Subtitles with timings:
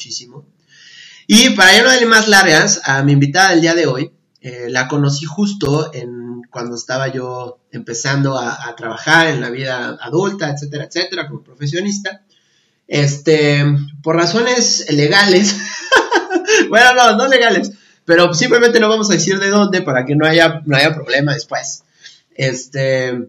[0.00, 0.46] muchísimo.
[1.26, 4.66] Y para ya no darle más largas, a mi invitada del día de hoy, eh,
[4.70, 10.84] la conocí justo en, cuando estaba yo empezando a, trabajar en la vida adulta, etcétera,
[10.84, 12.22] etcétera, como profesionista.
[12.88, 13.62] Este,
[14.02, 15.54] por razones legales,
[16.70, 17.72] bueno, no, no legales,
[18.06, 21.34] pero simplemente no vamos a decir de dónde para que no haya, no haya problema
[21.34, 21.84] después.
[22.34, 23.28] Este,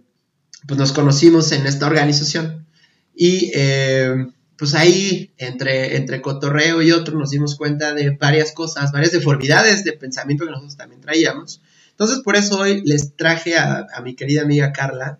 [0.65, 2.65] pues nos conocimos en esta organización
[3.13, 4.25] y eh,
[4.61, 9.83] pues ahí, entre, entre cotorreo y otro, nos dimos cuenta de varias cosas, varias deformidades
[9.83, 11.63] de pensamiento que nosotros también traíamos.
[11.89, 15.17] Entonces, por eso hoy les traje a, mi querida amiga Carla.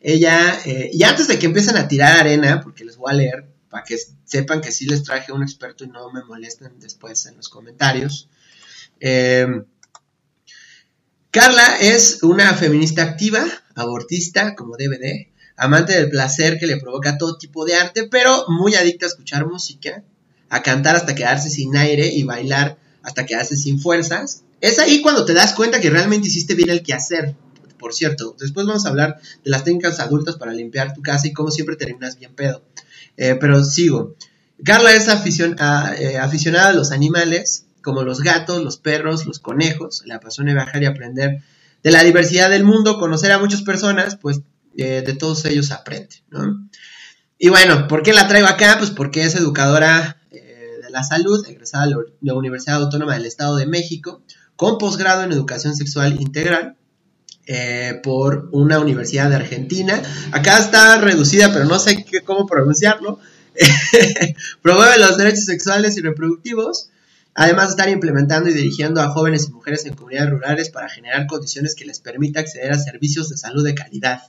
[0.00, 3.50] Ella, eh, y antes de que empiecen a tirar arena, porque les voy a leer,
[3.68, 7.26] para que sepan que sí les traje a un experto y no me molesten después
[7.26, 8.30] en los comentarios.
[8.98, 9.46] Eh,
[11.30, 15.29] Carla es una feminista activa, abortista, como DVD,
[15.60, 19.46] amante del placer que le provoca todo tipo de arte, pero muy adicta a escuchar
[19.46, 20.02] música,
[20.48, 24.42] a cantar hasta quedarse sin aire y bailar hasta quedarse sin fuerzas.
[24.62, 27.34] Es ahí cuando te das cuenta que realmente hiciste bien el quehacer.
[27.78, 31.34] Por cierto, después vamos a hablar de las técnicas adultas para limpiar tu casa y
[31.34, 32.62] cómo siempre terminas bien pedo.
[33.18, 34.14] Eh, pero sigo.
[34.64, 40.04] Carla es eh, aficionada a los animales, como los gatos, los perros, los conejos.
[40.06, 41.42] Le apasiona viajar y aprender
[41.82, 44.40] de la diversidad del mundo, conocer a muchas personas, pues
[44.76, 46.68] eh, de todos ellos aprende, ¿no?
[47.38, 48.76] Y bueno, ¿por qué la traigo acá?
[48.78, 53.56] Pues porque es educadora eh, de la salud, egresada de la Universidad Autónoma del Estado
[53.56, 54.22] de México,
[54.56, 56.76] con posgrado en educación sexual integral
[57.46, 60.02] eh, por una universidad de Argentina.
[60.32, 63.18] Acá está reducida, pero no sé cómo pronunciarlo.
[64.62, 66.90] Promueve los derechos sexuales y reproductivos.
[67.34, 71.26] Además de estar implementando y dirigiendo a jóvenes y mujeres en comunidades rurales para generar
[71.26, 74.20] condiciones que les permita acceder a servicios de salud de calidad.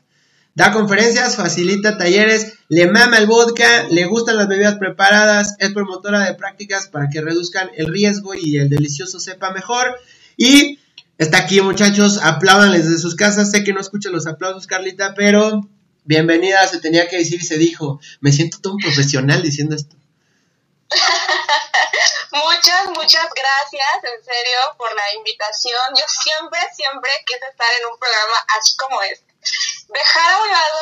[0.54, 6.26] Da conferencias, facilita talleres, le mama el vodka, le gustan las bebidas preparadas, es promotora
[6.26, 9.98] de prácticas para que reduzcan el riesgo y el delicioso sepa mejor.
[10.36, 10.80] Y
[11.18, 13.50] está aquí, muchachos, apláudanles desde sus casas.
[13.52, 15.62] Sé que no escuchan los aplausos, Carlita, pero
[16.04, 18.02] bienvenida, se tenía que decir y se dijo.
[18.20, 19.96] Me siento todo un profesional diciendo esto.
[22.32, 25.80] muchas, muchas gracias, en serio, por la invitación.
[25.96, 29.32] Yo siempre, siempre quise estar en un programa así como este
[29.94, 30.80] dejar a un lado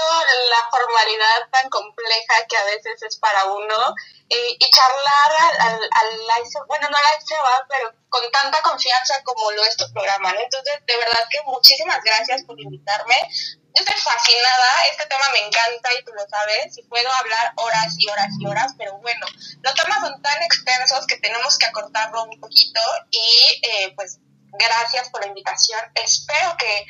[0.50, 3.96] la formalidad tan compleja que a veces es para uno
[4.30, 9.76] y charlar al, al, bueno, no al va, pero con tanta confianza como lo es
[9.78, 13.16] tu programa, Entonces, de verdad que muchísimas gracias por invitarme.
[13.76, 17.96] Yo estoy fascinada, este tema me encanta y tú lo sabes, y puedo hablar horas
[17.98, 19.26] y horas y horas, pero bueno,
[19.62, 22.82] los temas son tan extensos que tenemos que acortarlo un poquito
[23.12, 24.20] y eh, pues
[24.54, 25.80] gracias por la invitación.
[25.96, 26.86] Espero que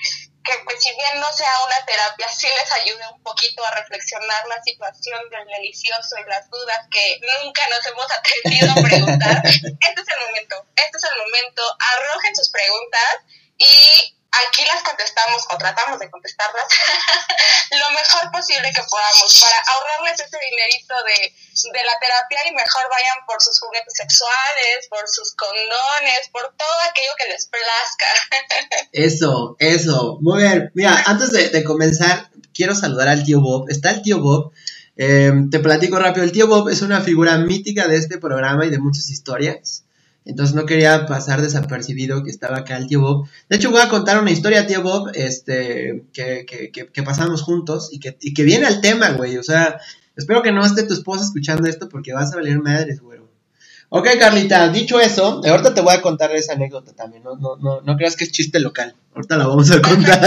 [0.49, 4.47] que pues si bien no sea una terapia, sí les ayude un poquito a reflexionar
[4.47, 9.41] la situación del delicioso y las dudas que nunca nos hemos atrevido a preguntar.
[9.45, 13.15] este es el momento, este es el momento, arrojen sus preguntas
[13.57, 16.67] y aquí las contestamos o tratamos de contestarlas
[17.71, 22.83] lo mejor posible que podamos para ahorrarles ese dinerito de, de, la terapia y mejor
[22.89, 28.09] vayan por sus juguetes sexuales, por sus condones, por todo aquello que les plazca.
[28.93, 30.17] eso, eso.
[30.21, 30.71] Muy bien.
[30.73, 33.69] Mira, antes de, comenzar, quiero saludar al tío Bob.
[33.69, 34.51] Está el tío Bob.
[34.97, 36.23] Eh, te platico rápido.
[36.23, 39.83] El tío Bob es una figura mítica de este programa y de muchas historias.
[40.29, 43.27] Entonces no quería pasar desapercibido que estaba acá el tío Bob.
[43.49, 47.89] De hecho, voy a contar una historia, tío Bob, este, que, que, que, pasamos juntos
[47.91, 49.37] y que, y que viene al tema, güey.
[49.37, 49.79] O sea,
[50.15, 53.19] espero que no esté tu esposa escuchando esto porque vas a valer madres, güey.
[53.91, 57.23] Ok, Carlita, dicho eso, ahorita te voy a contar esa anécdota también.
[57.23, 58.95] No, no, no, no creas que es chiste local.
[59.15, 60.21] Ahorita la vamos a contar.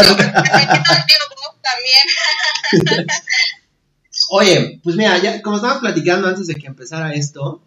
[1.62, 3.07] también.
[4.31, 7.62] Oye, pues mira, ya como estábamos platicando antes de que empezara esto,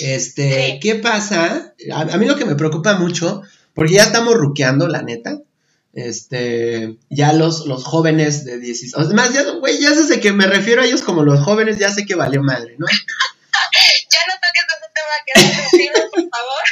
[0.00, 1.74] este, ¿qué pasa?
[1.92, 3.42] A, mí lo que me preocupa mucho,
[3.74, 5.40] porque ya estamos ruqueando, la neta.
[5.92, 8.94] Este, ya los, los jóvenes de 16.
[8.96, 12.06] Además, ya, güey, ya sé que me refiero a ellos como los jóvenes, ya sé
[12.06, 12.86] que vale madre, ¿no?
[14.10, 16.64] ya no toques ese tema que por favor.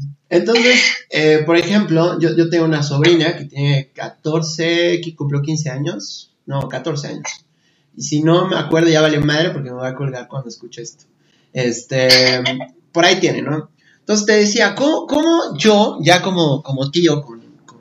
[0.30, 0.80] Entonces,
[1.10, 6.32] eh, por ejemplo, yo, yo tengo una sobrina que tiene 14, que cumplió 15 años.
[6.46, 7.44] No, 14 años.
[7.96, 10.82] Y si no me acuerdo, ya vale madre porque me voy a colgar cuando escuche
[10.82, 11.04] esto.
[11.52, 12.08] Este,
[12.92, 13.70] por ahí tiene, ¿no?
[14.00, 17.38] Entonces te decía, ¿cómo, yo, ya como, como tío, con,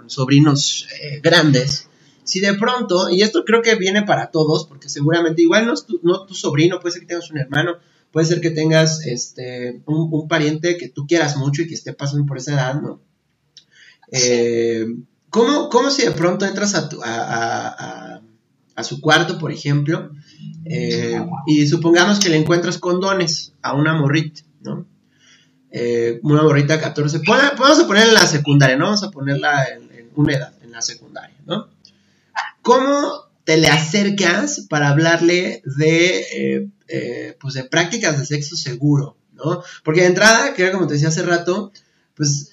[0.10, 1.90] sobrinos eh, grandes,
[2.24, 5.86] si de pronto, y esto creo que viene para todos, porque seguramente igual no es
[5.86, 7.76] tu, no tu sobrino, puede ser que tengas un hermano,
[8.12, 12.26] puede ser que tengas este, un, pariente que tú quieras mucho y que esté pasando
[12.26, 13.02] por esa edad, ¿no?
[14.12, 14.86] Eh,
[15.30, 18.22] ¿cómo, si de pronto entras a, tu, a,
[18.78, 20.12] a su cuarto, por ejemplo,
[20.66, 24.42] eh, y supongamos que le encuentras condones a una morrita.
[24.62, 24.86] ¿no?
[25.72, 28.86] Eh, una morrita 14, vamos a ponerla en la secundaria, ¿no?
[28.86, 31.68] Vamos a ponerla en, una edad, en la secundaria, ¿no?
[32.62, 39.62] ¿Cómo te le acercas para hablarle de, eh, pues de prácticas de sexo seguro, ¿no?
[39.84, 41.72] Porque de entrada, que era como te decía hace rato,
[42.16, 42.50] pues,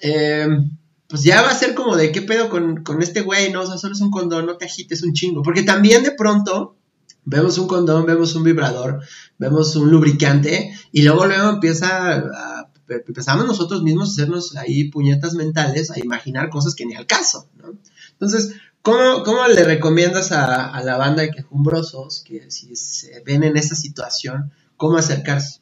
[1.07, 3.61] pues ya va a ser como de qué pedo con, con este güey, ¿no?
[3.61, 5.41] O sea, solo es un condón, no te agites un chingo.
[5.41, 6.75] Porque también de pronto
[7.25, 9.01] vemos un condón, vemos un vibrador,
[9.37, 15.33] vemos un lubricante y luego luego empieza a, empezamos nosotros mismos a hacernos ahí puñetas
[15.33, 17.73] mentales, a imaginar cosas que ni al caso, ¿no?
[18.11, 23.57] Entonces, ¿cómo, cómo le recomiendas a, la banda de quejumbrosos que si se ven en
[23.57, 25.59] esa situación, cómo acercarse?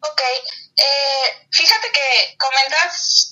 [0.00, 0.20] Ok,
[0.76, 3.23] eh, fíjate que comentas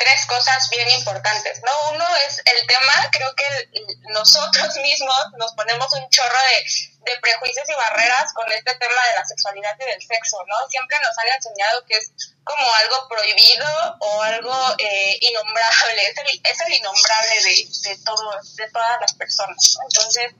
[0.00, 1.92] tres cosas bien importantes, ¿no?
[1.92, 3.68] Uno es el tema, creo que
[4.08, 9.24] nosotros mismos nos ponemos un chorro de, prejuicios y barreras con este tema de la
[9.24, 10.56] sexualidad y del sexo, ¿no?
[10.68, 12.12] Siempre nos han enseñado que es
[12.44, 13.66] como algo prohibido
[14.00, 19.14] o algo eh, innombrable, es el, es el innombrable de, de, todo, de todas las
[19.14, 19.78] personas.
[19.82, 20.32] Entonces,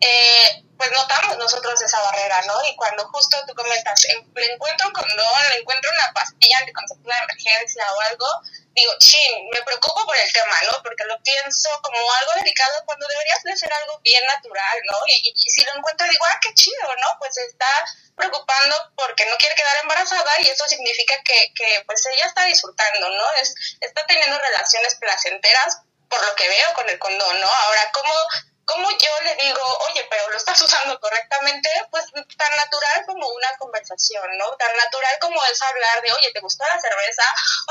[0.00, 2.54] eh, pues notamos nosotros esa barrera, ¿no?
[2.70, 4.00] Y cuando justo tú comentas,
[4.34, 8.26] le encuentro un condón, le encuentro una pastilla anticonceptiva de emergencia o algo,
[8.80, 10.82] digo, chin, me preocupo por el tema, ¿no?
[10.82, 14.96] Porque lo pienso como algo delicado cuando deberías de ser algo bien natural, ¿no?
[15.06, 17.16] Y, si lo encuentro, digo, ah, qué chido, ¿no?
[17.18, 17.84] Pues está
[18.16, 23.08] preocupando porque no quiere quedar embarazada y eso significa que, que pues ella está disfrutando,
[23.08, 23.32] ¿no?
[23.40, 27.48] Es, está teniendo relaciones placenteras por lo que veo con el condón, ¿no?
[27.48, 28.14] Ahora, ¿cómo
[28.68, 31.70] ¿cómo yo le digo, oye, pero lo estás usando correctamente?
[31.90, 32.04] Pues
[32.36, 34.54] tan natural como una conversación, ¿no?
[34.56, 37.24] Tan natural como es hablar de, oye, ¿te gustó la cerveza?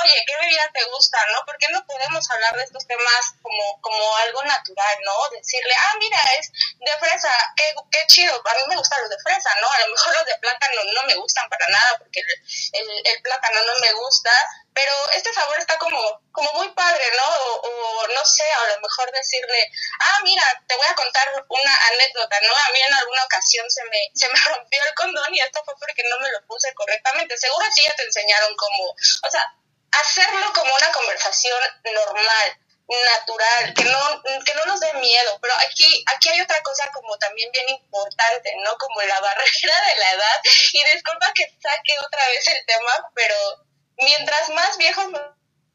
[0.04, 1.20] Oye, ¿qué bebida te gusta?
[1.34, 1.46] ¿No?
[1.46, 5.30] ¿Por qué no podemos hablar de estos temas como, como algo natural, ¿no?
[5.38, 9.20] Decirle, ah, mira, es de fresa, qué, qué chido, a mí me gustan los de
[9.20, 9.70] fresa, ¿no?
[9.70, 13.22] A lo mejor los de plátano no me gustan para nada porque el, el, el
[13.22, 14.32] plátano no me gusta,
[14.78, 15.98] pero este sabor está como,
[16.32, 17.26] como muy padre, ¿no?
[17.26, 22.38] O, no sé, a lo mejor decirle, ah, mira, te voy a contar una anécdota,
[22.42, 22.54] ¿no?
[22.56, 25.74] A mí en alguna ocasión se me, se me rompió el condón y esto fue
[25.80, 27.36] porque no me lo puse correctamente.
[27.38, 29.52] Seguro sí ya te enseñaron cómo, o sea,
[29.94, 36.06] hacerlo como una conversación normal natural, que no, que no nos dé miedo, pero aquí,
[36.06, 38.78] aquí hay otra cosa como también bien importante, ¿no?
[38.78, 40.42] Como la barrera de la edad,
[40.72, 43.67] y disculpa que saque otra vez el tema, pero
[43.98, 45.22] mientras más viejos nos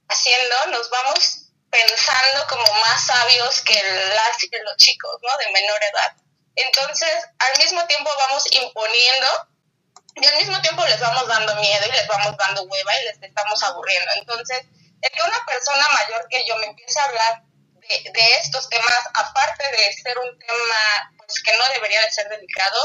[0.08, 5.36] haciendo, nos vamos pensando como más sabios que, las, que los chicos, ¿no?
[5.38, 6.16] De menor edad.
[6.54, 9.26] Entonces, al mismo tiempo vamos imponiendo
[10.16, 13.22] y al mismo tiempo les vamos dando miedo y les vamos dando hueva y les
[13.22, 14.12] estamos aburriendo.
[14.16, 14.66] Entonces,
[15.00, 17.42] el que una persona mayor que yo me empiece a hablar
[17.88, 22.28] de, de estos temas, aparte de ser un tema pues, que no debería de ser
[22.28, 22.78] delicado,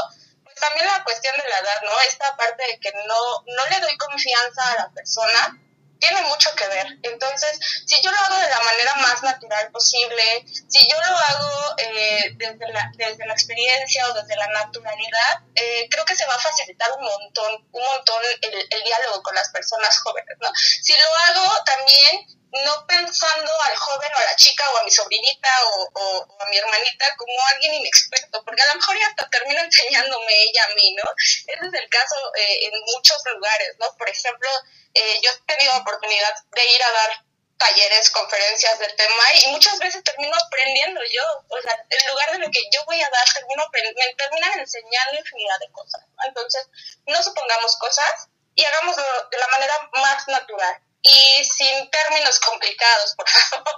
[0.60, 2.00] también la cuestión de la edad, ¿no?
[2.00, 5.58] Esta parte de que no, no le doy confianza a la persona
[5.98, 6.86] tiene mucho que ver.
[7.02, 11.74] Entonces, si yo lo hago de la manera más natural posible, si yo lo hago
[11.78, 16.34] eh, desde, la, desde la experiencia o desde la naturalidad, eh, creo que se va
[16.34, 20.48] a facilitar un montón, un montón el, el diálogo con las personas jóvenes, ¿no?
[20.54, 24.90] Si lo hago también no pensando al joven o a la chica o a mi
[24.90, 25.50] sobrinita
[25.94, 30.42] o, a mi hermanita como alguien inexperto, porque a lo mejor ya hasta termina enseñándome
[30.44, 31.04] ella a mí, ¿no?
[31.18, 33.94] Ese es el caso eh, en muchos lugares, ¿no?
[33.96, 34.48] Por ejemplo,
[34.94, 37.24] eh, yo he tenido oportunidad de ir a dar
[37.58, 42.38] talleres, conferencias del tema y muchas veces termino aprendiendo yo, o sea, en lugar de
[42.38, 46.68] lo que yo voy a dar, termino me terminan enseñando infinidad de cosas, Entonces,
[47.06, 53.26] no supongamos cosas y hagámoslo de la manera más natural y sin términos complicados, por
[53.28, 53.68] favor.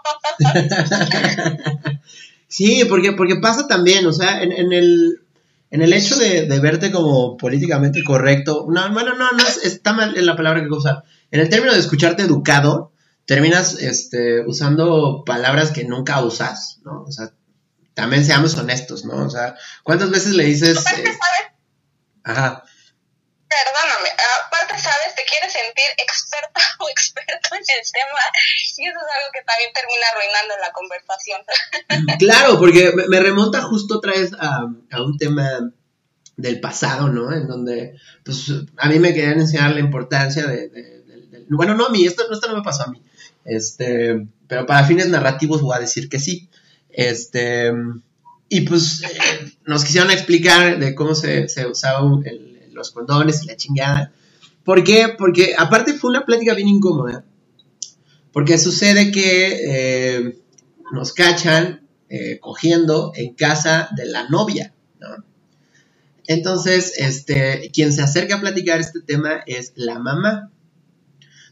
[2.48, 5.22] sí, porque, porque pasa también, o sea, en, en el,
[5.70, 10.16] en el hecho de, de, verte como políticamente correcto, no, bueno, no, no, está mal
[10.16, 11.04] en la palabra que usar.
[11.30, 12.92] En el término de escucharte educado,
[13.24, 17.04] terminas este, usando palabras que nunca usas, ¿no?
[17.04, 17.30] O sea,
[17.94, 19.24] también seamos honestos, ¿no?
[19.24, 20.84] O sea, ¿cuántas veces le dices...
[20.96, 21.04] Eh,
[22.24, 22.64] ajá.
[23.48, 23.99] Perdóname,
[24.50, 25.14] aparte, ¿sabes?
[25.14, 28.20] Te quieres sentir experta o experto en el tema
[28.76, 31.40] y eso es algo que también termina arruinando la conversación.
[32.18, 35.72] Claro, porque me remonta justo otra vez a, un tema
[36.36, 37.32] del pasado, ¿no?
[37.32, 41.00] En donde, pues, a mí me querían enseñar la importancia de,
[41.48, 43.02] bueno, no a mí, esto, no me pasó a mí,
[43.44, 46.48] este, pero para fines narrativos voy a decir que sí,
[46.90, 47.72] este,
[48.48, 52.00] y pues eh, nos quisieron explicar de cómo se, se usaba
[52.72, 54.12] los condones y la chingada,
[54.70, 55.08] ¿Por qué?
[55.18, 57.24] Porque aparte fue una plática bien incómoda.
[58.30, 60.38] Porque sucede que eh,
[60.92, 65.24] nos cachan eh, cogiendo en casa de la novia, ¿no?
[66.28, 70.52] Entonces, este, quien se acerca a platicar este tema es la mamá.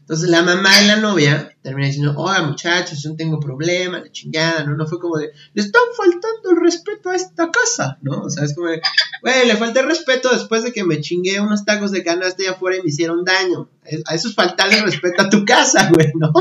[0.09, 4.11] Entonces la mamá de la novia termina diciendo, oiga muchachos, yo no tengo problema, la
[4.11, 4.75] chingada, ¿no?
[4.75, 8.23] No fue como de, le están faltando el respeto a esta casa, ¿no?
[8.23, 8.81] O sea, es como de,
[9.21, 12.53] güey, le falté el respeto después de que me chingué unos tacos de canasta allá
[12.53, 13.69] afuera y me hicieron daño.
[14.07, 16.33] A eso es faltarle respeto a tu casa, güey, ¿no?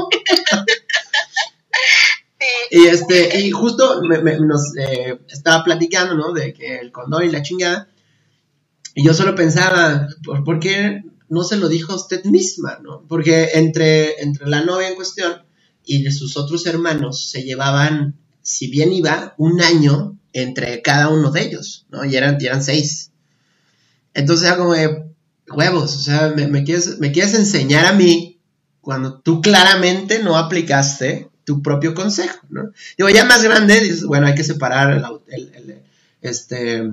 [2.70, 6.32] Y este, y justo nos eh, estaba platicando, ¿no?
[6.32, 7.88] De que el condón y la chingada.
[8.94, 10.08] Y yo solo pensaba,
[10.42, 13.04] ¿por qué no se lo dijo a usted misma, ¿no?
[13.08, 15.42] Porque entre, entre la novia en cuestión
[15.85, 21.30] y de sus otros hermanos se llevaban, si bien iba, un año entre cada uno
[21.30, 22.04] de ellos, ¿no?
[22.04, 23.11] Y eran, eran seis.
[24.14, 25.04] Entonces era como de
[25.54, 28.40] huevos, o sea, me, quieres, enseñar a mí
[28.80, 32.73] cuando tú claramente no aplicaste tu propio consejo, ¿no?
[32.97, 35.82] Digo, ya más grande, dices, bueno, hay que separar el, el
[36.20, 36.90] este,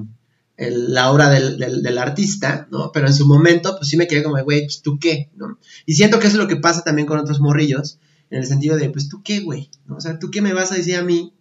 [0.58, 2.92] la obra del, artista, ¿no?
[2.94, 5.60] Pero en su momento, pues sí me quedé como, güey, pues tú qué, ¿no?
[5.86, 8.78] Y siento que eso es lo que pasa también con otros morrillos, en el sentido
[8.78, 9.98] de, pues tú qué, güey, ¿no?
[9.98, 11.34] O sea, tú qué me vas a decir a mí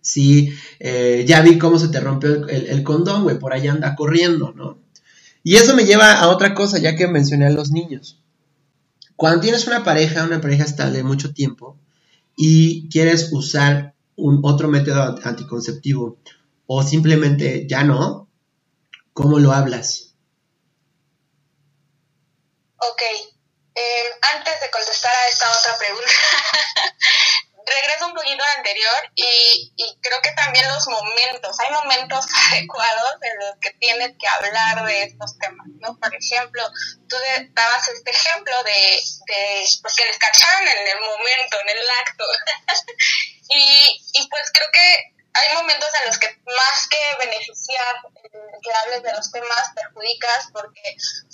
[0.00, 4.52] si eh, ya vi cómo se te rompió el, condón, güey, por ahí anda corriendo,
[4.52, 4.78] ¿no?
[5.42, 8.20] Y eso me lleva a otra cosa, ya que mencioné a los niños.
[9.16, 11.78] Cuando tienes una pareja, una pareja estable mucho tiempo,
[12.36, 16.18] y quieres usar un otro método anticonceptivo,
[16.66, 18.27] o simplemente ya no,
[19.18, 20.14] ¿Cómo lo hablas?
[22.76, 23.02] Ok,
[23.74, 24.06] em,
[24.36, 26.06] antes de contestar a esta otra pregunta,
[27.66, 33.38] regreso un poquito al anterior y, creo que también los momentos, hay momentos adecuados en
[33.40, 35.98] los que tienes que hablar de estos temas, ¿no?
[35.98, 36.62] Por ejemplo,
[37.08, 37.16] tú
[37.54, 39.00] dabas este ejemplo de,
[39.82, 42.24] pues que les en el momento, en el acto.
[43.48, 49.02] y pues creo que hay momentos en los que más que beneficiar eh, que hables
[49.02, 50.82] de los temas, perjudicas porque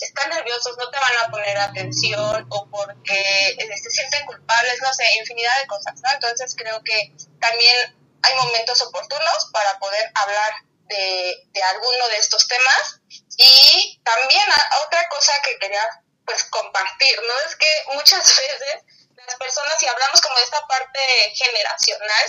[0.00, 4.92] están nerviosos, no te van a poner atención o porque eh, se sienten culpables, no
[4.92, 6.10] sé, infinidad de cosas, ¿no?
[6.12, 10.52] Entonces creo que también hay momentos oportunos para poder hablar
[10.88, 13.00] de, de alguno de estos temas
[13.38, 14.44] y también
[14.86, 15.82] otra cosa que quería
[16.24, 17.48] pues compartir, ¿no?
[17.48, 18.82] Es que muchas veces
[19.26, 21.00] las personas, si hablamos como de esta parte
[21.35, 22.28] generacional,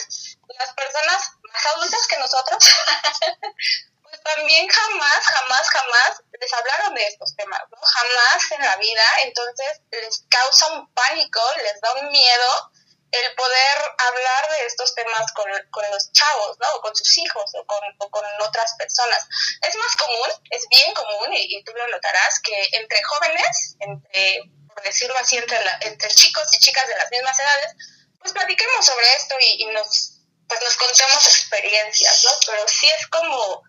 [0.60, 2.58] las personas más adultas que nosotros,
[4.04, 7.78] pues también jamás, jamás, jamás les hablaron de estos temas, ¿no?
[7.82, 12.72] Jamás en la vida, entonces les causa un pánico, les da un miedo
[13.12, 13.78] el poder
[14.10, 16.68] hablar de estos temas con, con los chavos, ¿no?
[16.76, 19.26] O con sus hijos o con, o con otras personas.
[19.62, 24.42] Es más común, es bien común, y, y, tú lo notarás, que entre jóvenes, entre,
[24.76, 27.76] por decirlo así, entre, entre chicos y chicas de las mismas edades,
[28.20, 30.16] pues platiquemos sobre esto y, y nos
[30.48, 32.32] pues nos contamos experiencias, ¿no?
[32.46, 33.64] Pero sí es como,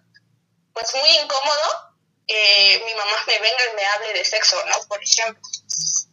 [0.73, 1.97] pues muy incómodo
[2.27, 4.77] que mi mamá me venga y me hable de sexo, ¿no?
[4.89, 5.41] Por ejemplo.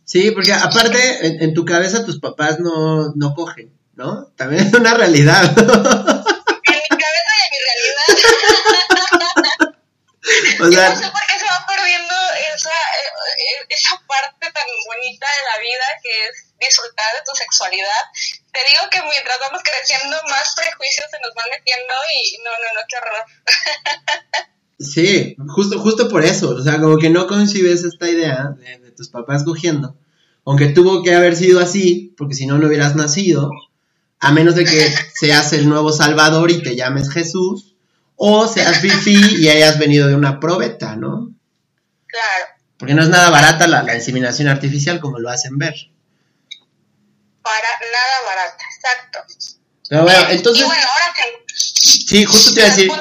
[0.06, 4.28] Sí, porque aparte en, tu cabeza tus papás no, no cogen, ¿no?
[4.38, 5.44] También es una realidad.
[5.46, 8.08] En mi cabeza y en mi realidad.
[10.62, 11.33] o sea, no sé por qué
[13.70, 18.04] esa parte tan bonita de la vida que es disfrutar de tu sexualidad.
[18.52, 22.70] Te digo que mientras vamos creciendo, más prejuicios se nos van metiendo y no, no,
[22.74, 23.24] no, qué horror.
[24.80, 29.10] Sí, justo, justo por eso, o sea, como que no concibes esta idea de, tus
[29.10, 29.96] papás cogiendo,
[30.46, 33.50] aunque tuvo que haber sido así, porque si no, no hubieras nacido,
[34.20, 37.76] a menos de que seas el nuevo Salvador y te llames Jesús,
[38.16, 41.34] o seas Fifi y hayas venido de una probeta, ¿no?
[42.08, 42.53] Claro.
[42.78, 45.76] Porque no es nada barata la, la inseminación artificial como lo hacen ver
[47.44, 49.20] para nada barata, exacto.
[49.90, 50.66] Pero bueno, entonces...
[51.54, 52.26] sí.
[52.26, 52.92] justo te iba a decir,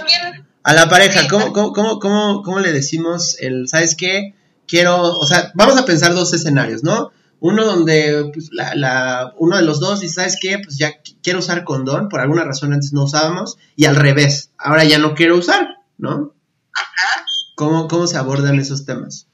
[0.65, 4.35] a la pareja, ¿cómo, cómo, cómo, cómo, le decimos el, ¿sabes qué?
[4.67, 7.13] Quiero, o sea, vamos a pensar dos escenarios, ¿no?
[7.41, 10.59] Uno donde pues, la, la, uno de los dos dice, ¿sabes qué?
[10.59, 14.85] Pues ya quiero usar condón, por alguna razón antes no usábamos, y al revés, ahora
[14.85, 16.35] ya no quiero usar, ¿no?
[16.75, 17.25] Ajá.
[17.55, 19.27] ¿Cómo, cómo se abordan esos temas?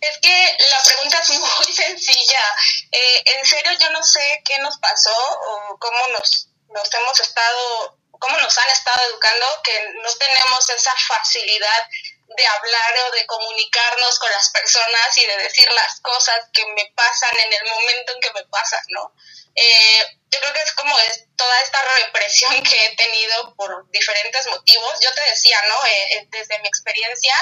[0.00, 2.56] Es que la pregunta es muy sencilla.
[2.92, 7.98] Eh, en serio, yo no sé qué nos pasó o cómo nos, nos hemos estado,
[8.18, 11.88] cómo nos han estado educando, que no tenemos esa facilidad
[12.36, 16.92] de hablar o de comunicarnos con las personas y de decir las cosas que me
[16.94, 19.14] pasan en el momento en que me pasan, ¿no?
[19.54, 24.46] Eh, yo creo que es como es toda esta represión que he tenido por diferentes
[24.48, 25.00] motivos.
[25.00, 25.86] Yo te decía, ¿no?
[25.86, 27.34] Eh, desde mi experiencia,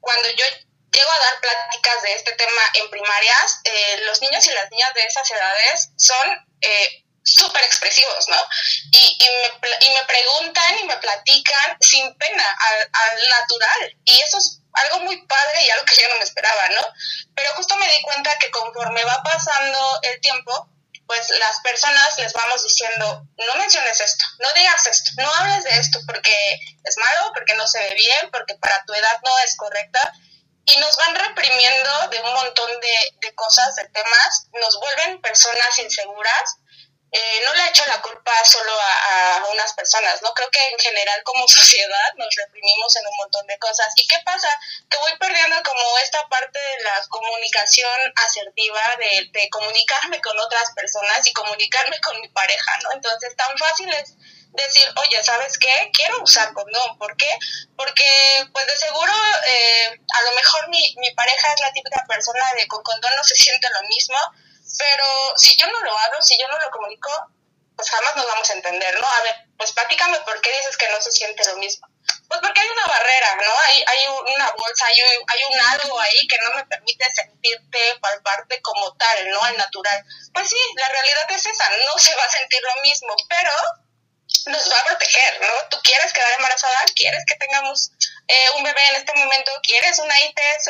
[0.00, 0.44] cuando yo
[0.94, 4.94] llego a dar pláticas de este tema en primarias, eh, los niños y las niñas
[4.94, 8.36] de esas edades son eh, súper expresivos, ¿no?
[8.92, 13.96] Y, y, me, y me preguntan y me platican sin pena, al, al natural.
[14.04, 16.82] Y eso es algo muy padre y algo que yo no me esperaba, ¿no?
[17.34, 20.70] Pero justo me di cuenta que conforme va pasando el tiempo,
[21.06, 25.78] pues las personas les vamos diciendo, no menciones esto, no digas esto, no hables de
[25.78, 26.34] esto porque
[26.82, 30.12] es malo, porque no se ve bien, porque para tu edad no es correcta.
[30.66, 35.78] Y nos van reprimiendo de un montón de, de cosas, de temas, nos vuelven personas
[35.78, 36.56] inseguras
[37.16, 40.34] eh, no le echo la culpa solo a, unas personas, ¿no?
[40.34, 43.92] Creo que en general como sociedad nos reprimimos en un montón de cosas.
[43.94, 44.48] ¿Y qué pasa?
[44.90, 50.72] Que voy perdiendo como esta parte de la comunicación asertiva, de, de comunicarme con otras
[50.74, 52.90] personas y comunicarme con mi pareja, ¿no?
[52.94, 54.14] Entonces, tan fácil es
[54.54, 55.90] decir, oye, ¿sabes qué?
[55.92, 56.98] Quiero usar condón.
[56.98, 57.30] ¿Por qué?
[57.76, 59.12] Porque, pues de seguro,
[59.46, 63.24] eh, a lo mejor mi, mi pareja es la típica persona de con condón no
[63.24, 64.16] se siente lo mismo,
[64.78, 65.04] pero
[65.36, 67.10] si yo no lo hago, si yo no lo comunico,
[67.76, 69.06] pues jamás nos vamos a entender, ¿no?
[69.06, 71.88] A ver, pues platícame por qué dices que no se siente lo mismo.
[72.28, 73.52] Pues porque hay una barrera, ¿no?
[73.68, 78.60] Hay, hay una bolsa, hay hay un algo ahí que no me permite sentirte, palparte
[78.62, 79.42] como tal, ¿no?
[79.42, 80.04] Al natural.
[80.32, 83.50] Pues sí, la realidad es esa, no se va a sentir lo mismo, pero
[84.46, 85.68] nos va a proteger, ¿no?
[85.70, 87.90] Tú quieres quedar embarazada, quieres que tengamos
[88.28, 90.68] eh, un bebé en este momento, quieres una ITS,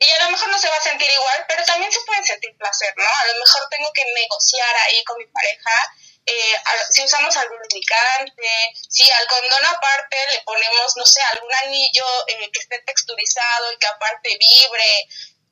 [0.00, 2.56] y a lo mejor no se va a sentir igual, pero también se puede sentir
[2.56, 3.04] placer, ¿no?
[3.04, 5.92] A lo mejor tengo que negociar ahí con mi pareja.
[6.24, 6.54] Eh,
[6.90, 8.48] si usamos algún lubricante,
[8.88, 13.78] si al condón aparte le ponemos, no sé, algún anillo eh, que esté texturizado y
[13.78, 15.08] que aparte vibre,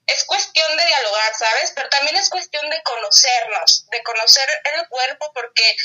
[0.06, 1.72] es cuestión de dialogar, ¿sabes?
[1.74, 5.76] Pero también es cuestión de conocernos, de conocer el cuerpo, porque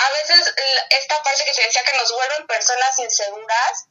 [0.00, 0.54] a veces
[0.98, 3.86] esta parte que te decía que nos vuelven personas inseguras,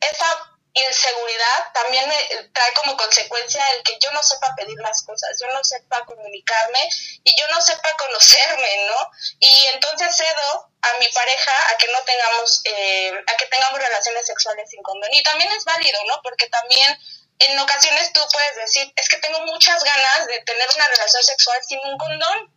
[0.00, 5.30] esa inseguridad también me trae como consecuencia el que yo no sepa pedir las cosas,
[5.40, 6.80] yo no sepa comunicarme
[7.24, 9.10] y yo no sepa conocerme, ¿no?
[9.40, 14.26] Y entonces cedo a mi pareja a que no tengamos, eh, a que tengamos relaciones
[14.26, 15.12] sexuales sin condón.
[15.14, 16.20] Y también es válido, ¿no?
[16.22, 16.98] Porque también
[17.38, 21.58] en ocasiones tú puedes decir, es que tengo muchas ganas de tener una relación sexual
[21.66, 22.55] sin un condón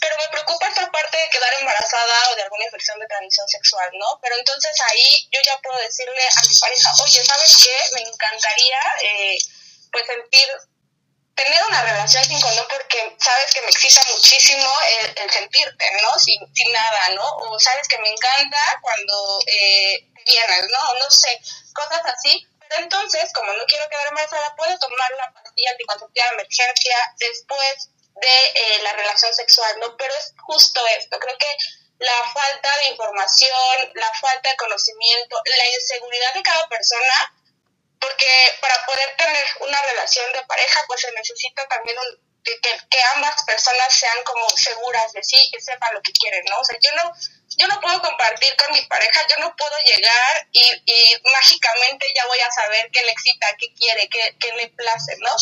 [0.00, 3.90] pero me preocupa esta parte de quedar embarazada o de alguna infección de transmisión sexual,
[3.94, 4.18] ¿no?
[4.22, 7.76] Pero entonces ahí yo ya puedo decirle a mi pareja, oye, ¿sabes qué?
[7.94, 9.38] Me encantaría, eh,
[9.92, 10.48] pues, sentir,
[11.34, 14.70] tener una relación sin condón porque sabes que me excita muchísimo
[15.16, 16.18] el, sentirte, ¿no?
[16.18, 17.24] Sin, sin, nada, ¿no?
[17.36, 20.94] O sabes que me encanta cuando eh, vienes, ¿no?
[20.94, 21.40] No sé,
[21.74, 22.46] cosas así.
[22.68, 27.90] Pero entonces, como no quiero quedar embarazada, puedo tomar la pastilla anticonceptiva de emergencia después
[28.20, 29.96] de eh, la relación sexual, ¿no?
[29.96, 31.56] Pero es justo esto, creo que
[31.98, 37.34] la falta de información, la falta de conocimiento, la inseguridad de cada persona,
[38.00, 43.02] porque para poder tener una relación de pareja, pues se necesita también un, que, que,
[43.16, 46.58] ambas personas sean como seguras de sí, que sepan lo que quieren, ¿no?
[46.58, 47.12] O sea, yo no,
[47.56, 52.26] yo no puedo compartir con mi pareja, yo no puedo llegar y, y mágicamente ya
[52.26, 55.32] voy a saber qué le excita, qué quiere, qué, qué le place, ¿no?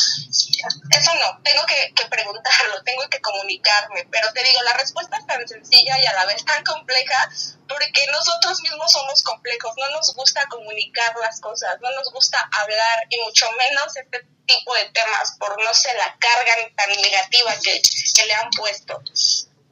[0.90, 5.26] Eso no, tengo que, que, preguntarlo, tengo que comunicarme, pero te digo, la respuesta es
[5.26, 7.28] tan sencilla y a la vez tan compleja
[7.68, 13.06] porque nosotros mismos somos complejos, no nos gusta comunicar las cosas, no nos gusta hablar
[13.10, 17.80] y mucho menos este tipo de temas por, no sé, la carga tan negativa que,
[18.26, 19.00] le han puesto.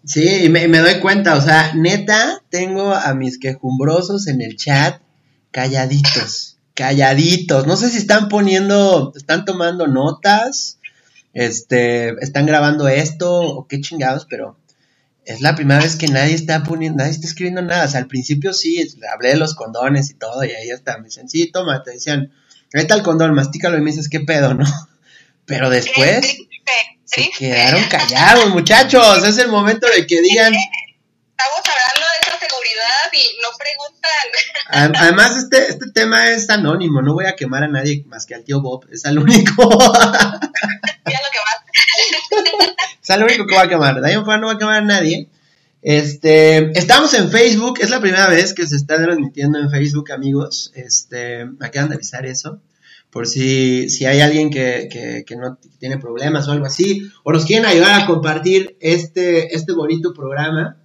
[0.05, 5.03] Sí, me, me doy cuenta, o sea, neta, tengo a mis quejumbrosos en el chat
[5.51, 7.67] calladitos, calladitos.
[7.67, 10.79] No sé si están poniendo, están tomando notas,
[11.33, 14.57] este, están grabando esto o qué chingados, pero
[15.25, 17.87] es la primera vez que nadie está poniendo, nadie está escribiendo nada.
[17.87, 21.07] O sea, al principio sí, hablé de los condones y todo, y ahí está, me
[21.07, 22.33] dicen, sí, toma, te decían,
[22.81, 24.65] está el condón, mastícalo y me dices, ¿qué pedo, no?
[25.47, 26.37] Pero después
[27.05, 29.25] se quedaron callados, muchachos.
[29.25, 30.53] Es el momento de que digan.
[31.39, 34.97] Estamos hablando de esa seguridad y no preguntan.
[35.03, 37.03] Además, este, este tema es anónimo.
[37.03, 38.87] No voy a quemar a nadie más que al tío Bob.
[38.91, 39.69] Es al único.
[41.07, 41.29] ya lo
[43.03, 44.01] es al único que va a quemar.
[44.01, 45.29] De ahí en fuera no va a quemar a nadie.
[45.89, 50.73] Este, estamos en Facebook, es la primera vez que se está transmitiendo en Facebook, amigos.
[50.75, 52.61] Este, me acaban de avisar eso
[53.09, 57.67] por si, si hay alguien que, no tiene problemas o algo así, o nos quieren
[57.67, 60.77] ayudar a compartir este, este bonito programa.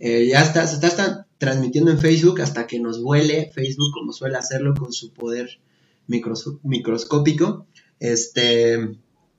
[0.00, 4.36] Eh, ya está, se está, transmitiendo en Facebook hasta que nos vuele Facebook, como suele
[4.36, 5.60] hacerlo con su poder
[6.08, 7.66] microscópico.
[8.00, 8.98] Este,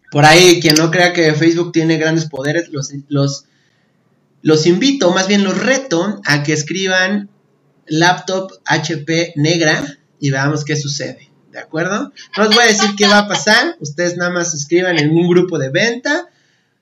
[0.10, 3.45] por ahí, quien no crea que Facebook tiene grandes poderes, los, los,
[4.41, 7.30] los invito, más bien los reto a que escriban
[7.88, 9.84] laptop HP negra
[10.19, 11.32] y veamos qué sucede.
[11.51, 12.12] ¿de acuerdo?
[12.38, 15.27] No os voy a decir qué va a pasar, ustedes nada más escriban en un
[15.27, 16.27] grupo de venta,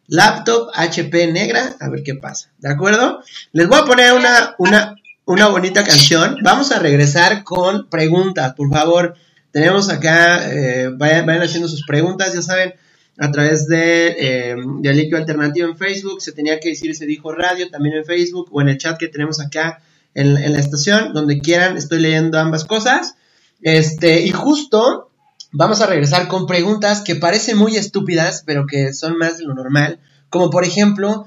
[0.08, 3.22] Laptop HP negra, a ver qué pasa, ¿de acuerdo?
[3.52, 4.96] Les voy a poner una, una,
[5.26, 6.38] una bonita canción.
[6.42, 9.16] Vamos a regresar con preguntas, por favor.
[9.52, 12.74] Tenemos acá, eh, vayan, vayan, haciendo sus preguntas, ya saben,
[13.20, 17.96] a través de, eh, Alternativo en Facebook, se tenía que decir, se dijo radio, también
[17.96, 19.82] en Facebook o en el chat que tenemos acá
[20.14, 23.16] en, en la estación, donde quieran, estoy leyendo ambas cosas.
[23.62, 25.12] Este, y justo
[25.52, 29.54] vamos a regresar con preguntas que parecen muy estúpidas, pero que son más de lo
[29.54, 30.00] normal.
[30.30, 31.26] Como por ejemplo,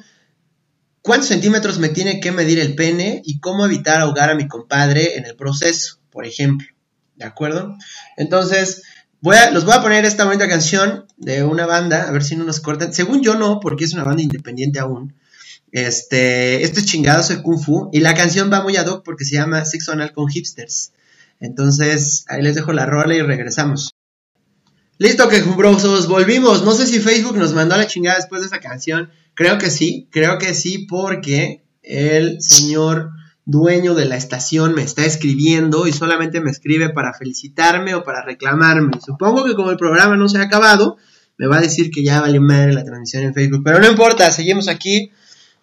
[1.02, 5.18] ¿cuántos centímetros me tiene que medir el pene y cómo evitar ahogar a mi compadre
[5.18, 5.98] en el proceso?
[6.10, 6.66] Por ejemplo.
[7.16, 7.76] ¿De acuerdo?
[8.16, 8.82] Entonces,
[9.22, 12.60] los voy a poner esta bonita canción de una banda, a ver si no nos
[12.60, 12.92] cortan.
[12.92, 15.14] Según yo no, porque es una banda independiente aún.
[15.70, 17.88] Este, este es chingado de Kung Fu.
[17.92, 20.92] Y la canción va muy ad hoc porque se llama Sexo Anal con Hipsters.
[21.40, 23.94] Entonces, ahí les dejo la rola y regresamos.
[24.98, 26.64] Listo, quejumbrosos, volvimos.
[26.64, 29.10] No sé si Facebook nos mandó a la chingada después de esa canción.
[29.34, 33.10] Creo que sí, creo que sí, porque el señor
[33.44, 38.24] dueño de la estación me está escribiendo y solamente me escribe para felicitarme o para
[38.24, 39.00] reclamarme.
[39.04, 40.96] Supongo que como el programa no se ha acabado,
[41.38, 43.62] me va a decir que ya valió madre la transmisión en Facebook.
[43.64, 45.10] Pero no importa, seguimos aquí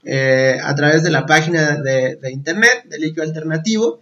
[0.03, 4.01] eh, a través de la página de, internet del líquido alternativo.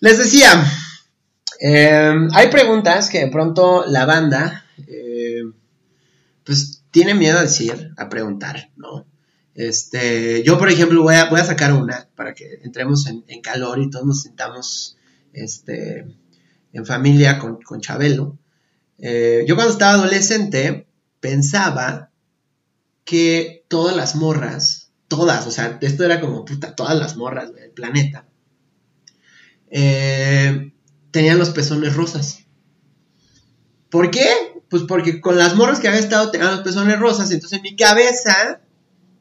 [0.00, 0.64] Les decía,
[1.60, 5.42] eh, hay preguntas que de pronto la banda, eh,
[6.44, 9.06] pues tiene miedo a decir, a preguntar, ¿no?
[9.54, 14.06] Este, yo, por ejemplo, voy a, sacar una para que entremos en, calor y todos
[14.06, 14.96] nos sintamos
[15.32, 16.06] este,
[16.72, 18.38] en familia con, Chabelo.
[18.98, 20.86] Eh, yo cuando estaba adolescente
[21.20, 22.10] pensaba
[23.04, 27.70] que todas las morras, todas, o sea, esto era como puta, todas las morras del
[27.70, 28.26] planeta,
[29.70, 30.72] eh,
[31.10, 32.44] tenían los pezones rosas.
[33.88, 34.28] ¿Por qué?
[34.68, 37.74] Pues porque con las morras que había estado tenían los pezones rosas, entonces en mi
[37.74, 38.60] cabeza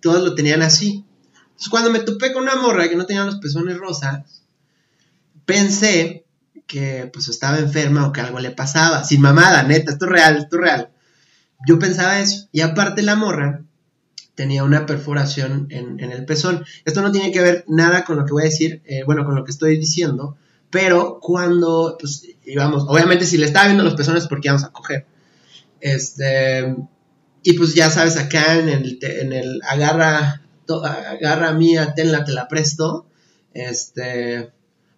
[0.02, 1.06] todos lo tenían así.
[1.34, 4.44] Entonces cuando me topé con una morra que no tenía los pezones rosas,
[5.46, 6.26] pensé
[6.68, 9.04] que pues estaba enferma o que algo le pasaba.
[9.04, 10.90] Sin mamada, neta, esto es real, esto es real.
[11.68, 12.48] Yo pensaba eso.
[12.52, 13.64] Y aparte la morra
[14.36, 16.64] tenía una perforación en, el pezón.
[16.86, 19.36] Esto no tiene que ver nada con lo que voy a decir, eh, bueno, con
[19.36, 20.38] lo que estoy diciendo,
[20.70, 25.06] pero cuando, pues, íbamos, obviamente si le estaba viendo los pezones porque íbamos a coger.
[25.82, 26.74] Este,
[27.50, 33.08] y pues ya sabes, acá en el, agarra, agarra mía, tenla, te la presto.
[33.56, 34.52] Este,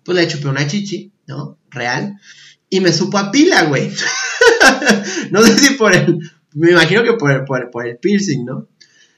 [0.04, 1.58] pues le chupé una chichi, ¿no?
[1.70, 2.20] Real.
[2.70, 3.90] Y me supo a pila, güey.
[5.32, 6.20] no sé si por el,
[6.54, 8.68] me imagino que por, el piercing, ¿no?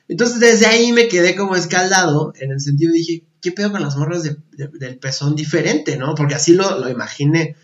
[0.07, 3.97] Entonces desde ahí me quedé como escaldado, en el sentido dije, ¿qué pedo con las
[3.97, 6.13] morras del pezón diferente, no?
[6.13, 7.55] Porque así lo, lo imaginé.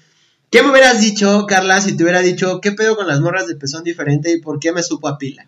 [0.49, 3.55] ¿Qué me hubieras dicho, Carla, si te hubiera dicho qué pedo con las morras de
[3.55, 5.47] pezón diferente y por qué me supo a pila?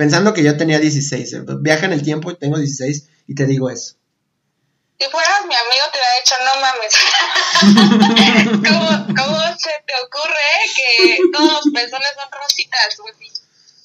[0.00, 1.32] Pensando que yo tenía 16.
[1.34, 3.96] Eh, viaja en el tiempo y tengo 16 y te digo eso.
[4.98, 6.94] Si fueras mi amigo te hubiera dicho, no mames.
[8.64, 12.96] ¿Cómo, ¿Cómo, se te ocurre que todos los pezones son rositas,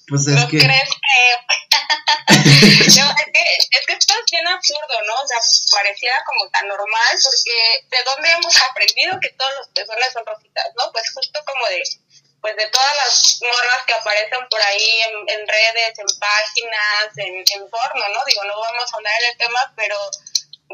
[0.08, 0.58] Pues es que...
[0.58, 1.20] crees que...
[2.88, 3.02] es que...
[3.76, 5.16] Es que esto es bien absurdo, ¿no?
[5.20, 5.40] O sea,
[5.76, 10.68] pareciera como tan normal porque ¿de dónde hemos aprendido que todos los pezones son rositas,
[10.78, 10.94] no?
[10.94, 11.84] Pues justo como de
[12.46, 17.62] pues de todas las morras que aparecen por ahí en, redes, en páginas, en, en
[17.62, 18.24] ¿no?
[18.24, 19.98] Digo, no vamos a hablar en el tema, pero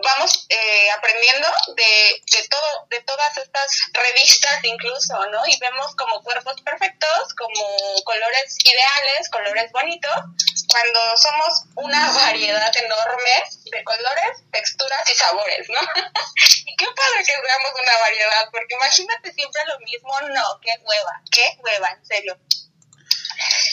[0.04, 6.24] vamos eh, aprendiendo de, de todo de todas estas revistas incluso no y vemos como
[6.24, 7.66] cuerpos perfectos como
[8.06, 10.16] colores ideales colores bonitos
[10.72, 13.36] cuando somos una variedad enorme
[13.72, 15.80] de colores texturas y sabores no
[16.66, 20.12] y qué padre que veamos una variedad porque imagínate siempre lo mismo.
[20.34, 22.38] No qué hueva qué hueva en serio.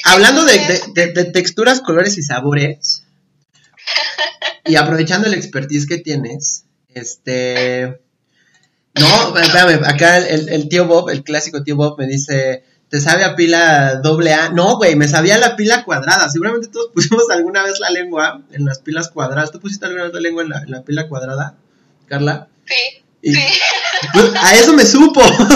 [0.05, 0.59] Hablando de,
[0.95, 3.03] de texturas colores y sabores
[4.65, 8.01] y aprovechando el expertise que tienes, este...
[8.95, 13.37] No, espérame, acá el, tío Bob, el clásico tío Bob me dice, ¿te sabe a
[13.37, 14.51] pila doble A?
[14.51, 16.29] No, güey, me sabía la pila cuadrada.
[16.29, 19.51] Seguramente todos pusimos alguna vez la lengua en las pilas cuadradas.
[19.51, 21.57] ¿Tú pusiste alguna vez la lengua en la, pila cuadrada,
[22.07, 22.49] Carla?
[22.67, 23.05] Sí.
[23.23, 23.39] sí.
[24.13, 25.21] Pues, a eso me supo.
[25.21, 25.49] claro,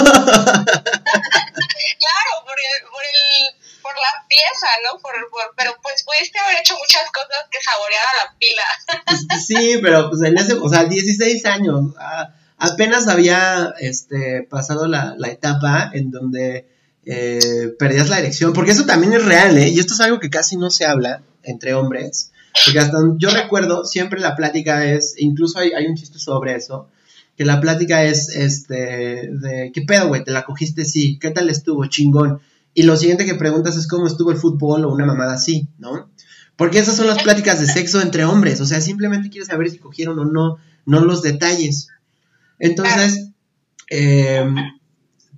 [2.43, 2.57] por
[2.91, 4.99] por el por la pieza, ¿no?
[4.99, 5.13] Por,
[5.55, 8.63] pero pues pudiste haber hecho muchas cosas que saborear a la pila.
[9.05, 11.93] Pues, sí, pero pues en ese, o sea, 16 años,
[12.57, 16.67] apenas había este, pasado la, etapa en donde
[17.05, 19.69] eh, perdías la erección, porque eso también es real, ¿eh?
[19.69, 22.31] Y esto es algo que casi no se habla entre hombres,
[22.65, 26.87] porque hasta yo recuerdo, siempre la plática es, incluso hay, hay un chiste sobre eso,
[27.35, 30.23] que la plática es, este, de, ¿qué pedo, güey?
[30.23, 30.85] ¿Te la cogiste?
[30.85, 31.85] Sí, ¿qué tal estuvo?
[31.87, 32.39] Chingón.
[32.75, 36.09] Y lo siguiente que preguntas es cómo estuvo el fútbol o una mamada así, ¿no?
[36.55, 39.79] Porque esas son las pláticas de sexo entre hombres, o sea, simplemente quieres saber si
[39.79, 41.87] cogieron o no, no los detalles.
[42.59, 43.29] Entonces,
[43.89, 44.55] em,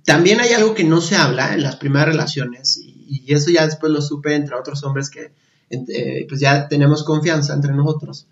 [0.06, 3.92] también hay algo que no se habla en las primeras relaciones, y, eso ya después
[3.92, 5.32] lo supe entre otros hombres que
[5.70, 8.28] eh, pues ya tenemos confianza entre nosotros.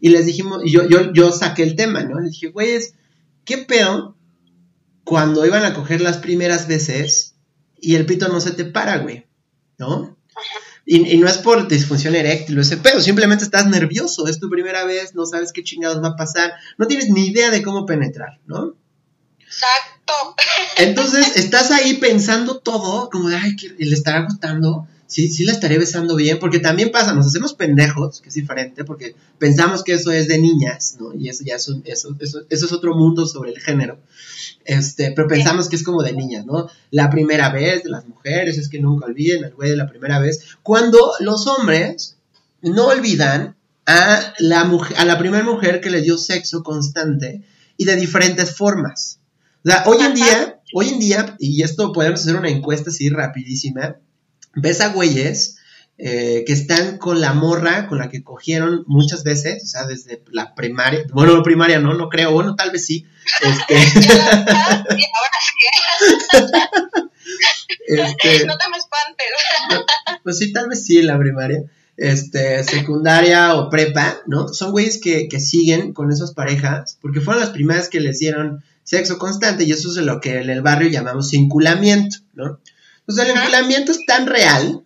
[0.00, 2.18] Y les dijimos, y yo, yo, yo saqué el tema, ¿no?
[2.18, 2.94] Les dije, güeyes,
[3.44, 4.16] ¿qué pedo
[5.04, 7.34] cuando iban a coger las primeras veces
[7.78, 9.26] y el pito no se te para, güey?
[9.76, 10.16] ¿No?
[10.86, 14.86] Y, no es por disfunción eréctil o ese pedo, simplemente estás nervioso, es tu primera
[14.86, 18.40] vez, no sabes qué chingados va a pasar, no tienes ni idea de cómo penetrar,
[18.46, 18.74] ¿no?
[19.48, 20.12] Exacto.
[20.76, 24.86] Entonces estás ahí pensando todo, como de, ay, ¿le estará gustando?
[25.06, 28.84] Sí, sí la estaré besando bien, porque también pasa, nos hacemos pendejos, que es diferente,
[28.84, 31.14] porque pensamos que eso es de niñas, ¿no?
[31.14, 33.98] Y eso ya es eso, eso, eso es otro mundo sobre el género.
[34.66, 36.68] Este, pero pensamos que es como de niñas, ¿no?
[36.90, 40.18] La primera vez de las mujeres, es que nunca olviden al güey de la primera
[40.18, 40.40] vez.
[40.62, 42.18] Cuando los hombres
[42.60, 43.56] no olvidan
[43.86, 47.42] a la, mujer, a la primera mujer que le dio sexo constante
[47.78, 49.20] y de diferentes formas.
[49.64, 53.08] O sea, hoy en día, hoy en día, y esto podemos hacer una encuesta así
[53.08, 53.96] rapidísima,
[54.54, 55.58] ves a güeyes
[56.00, 60.22] eh, que están con la morra con la que cogieron muchas veces, o sea, desde
[60.30, 63.04] la primaria, bueno, primaria no, no creo, bueno, tal vez sí.
[63.42, 63.74] Este,
[67.86, 69.26] este, no te me espantes.
[70.22, 71.64] pues sí, tal vez sí en la primaria.
[71.96, 74.46] Este, secundaria o prepa, ¿no?
[74.48, 78.62] Son güeyes que, que siguen con esas parejas porque fueron las primeras que les dieron
[78.88, 82.58] sexo constante y eso es lo que en el barrio llamamos cinculamiento, ¿no?
[83.06, 84.82] Sea, el vinculamiento es tan real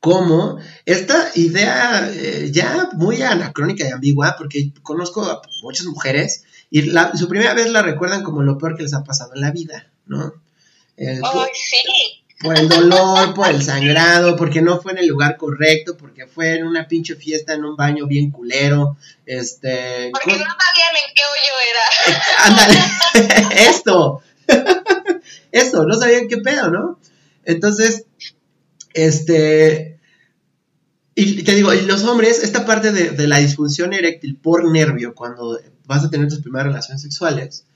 [0.00, 6.90] como esta idea eh, ya muy anacrónica y ambigua, porque conozco a muchas mujeres y
[7.14, 9.92] su primera vez la recuerdan como lo peor que les ha pasado en la vida,
[10.06, 10.34] ¿no?
[10.96, 12.21] por, sí.
[12.42, 16.54] Por el dolor, por el sangrado, porque no fue en el lugar correcto, porque fue
[16.56, 20.10] en una pinche fiesta en un baño bien culero, este...
[20.12, 22.24] Porque no sabían en qué hoyo era.
[22.44, 24.22] Ándale, esto,
[25.52, 26.98] esto, no sabían qué pedo, ¿no?
[27.44, 28.04] Entonces,
[28.94, 29.98] este,
[31.14, 35.58] y te digo, y los hombres, esta parte de, la disfunción eréctil por nervio, cuando
[35.84, 37.66] vas a tener tus primeras relaciones sexuales,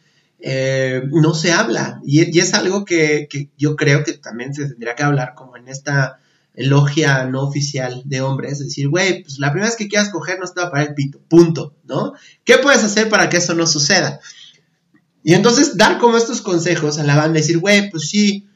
[0.48, 2.00] eh, no se habla.
[2.04, 3.28] Y, es algo que,
[3.59, 6.20] yo creo que también se tendría que hablar como en esta
[6.54, 10.38] elogia no oficial de hombres, es decir, güey, pues la primera vez que quieras coger
[10.38, 12.12] no estaba para el pito, punto, ¿no?
[12.44, 14.20] ¿Qué puedes hacer para que eso no suceda?
[15.24, 18.46] Y entonces dar como estos consejos a la banda, decir, güey, pues sí,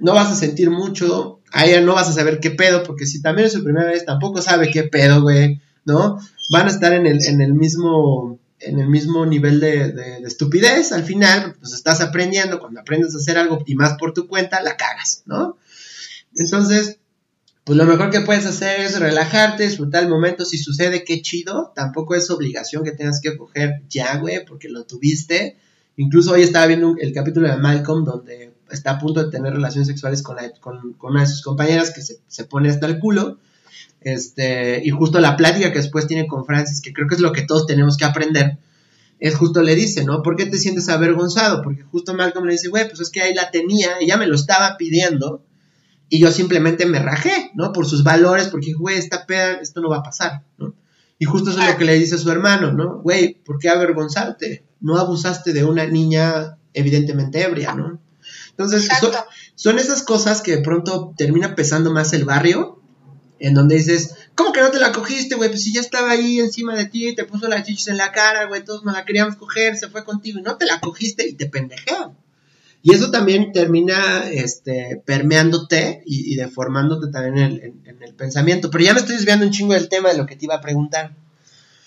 [0.00, 3.46] no vas a sentir mucho, ahí no vas a saber qué pedo, porque si también
[3.46, 6.18] es su primera vez, tampoco sabe qué pedo, güey, ¿no?
[6.50, 11.04] Van a estar en el, en el mismo en el mismo nivel de, estupidez, al
[11.04, 14.76] final, pues estás aprendiendo, cuando aprendes a hacer algo y más por tu cuenta, la
[14.76, 15.56] cagas, ¿no?
[16.34, 16.98] Entonces,
[17.64, 21.72] pues lo mejor que puedes hacer es relajarte, disfrutar el momento, si sucede, qué chido,
[21.74, 25.56] tampoco es obligación que tengas que coger ya, güey, porque lo tuviste.
[25.96, 29.88] Incluso hoy estaba viendo el capítulo de Malcolm donde está a punto de tener relaciones
[29.88, 33.38] sexuales con, con, una de sus compañeras que se, pone hasta el culo.
[34.12, 37.32] Este, y justo la plática que después tiene con Francis, que creo que es lo
[37.32, 38.58] que todos tenemos que aprender,
[39.20, 40.22] es justo le dice, ¿no?
[40.22, 41.62] ¿Por qué te sientes avergonzado?
[41.62, 44.34] Porque justo Malcolm le dice, güey, pues es que ahí la tenía, ella me lo
[44.34, 45.42] estaba pidiendo,
[46.08, 47.72] y yo simplemente me rajé, ¿no?
[47.72, 50.74] Por sus valores, porque, güey, esta peda, esto no va a pasar, ¿no?
[51.18, 53.00] Y justo eso es lo que le dice a su hermano, ¿no?
[53.02, 54.64] Güey, ¿por qué avergonzarte?
[54.80, 58.00] No abusaste de una niña evidentemente ebria, ¿no?
[58.50, 58.88] Entonces,
[59.54, 62.80] son, esas cosas que de pronto termina pesando más el barrio,
[63.40, 65.48] en donde dices, ¿cómo que no te la cogiste, güey?
[65.48, 68.46] Pues si ya estaba ahí encima de ti, te puso las chichis en la cara,
[68.46, 71.34] güey, todos nos la queríamos coger, se fue contigo y no te la cogiste y
[71.34, 72.16] te pendejean.
[72.82, 78.70] Y eso también termina este, permeándote y, deformándote también en, en, el pensamiento.
[78.70, 80.60] Pero ya me estoy desviando un chingo del tema de lo que te iba a
[80.60, 81.10] preguntar.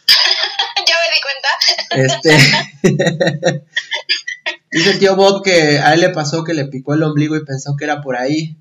[0.88, 1.50] ya me di cuenta.
[2.84, 3.64] Este.
[4.72, 7.44] Dice el tío Bob que a él le pasó que le picó el ombligo y
[7.44, 8.58] pensó que era por ahí.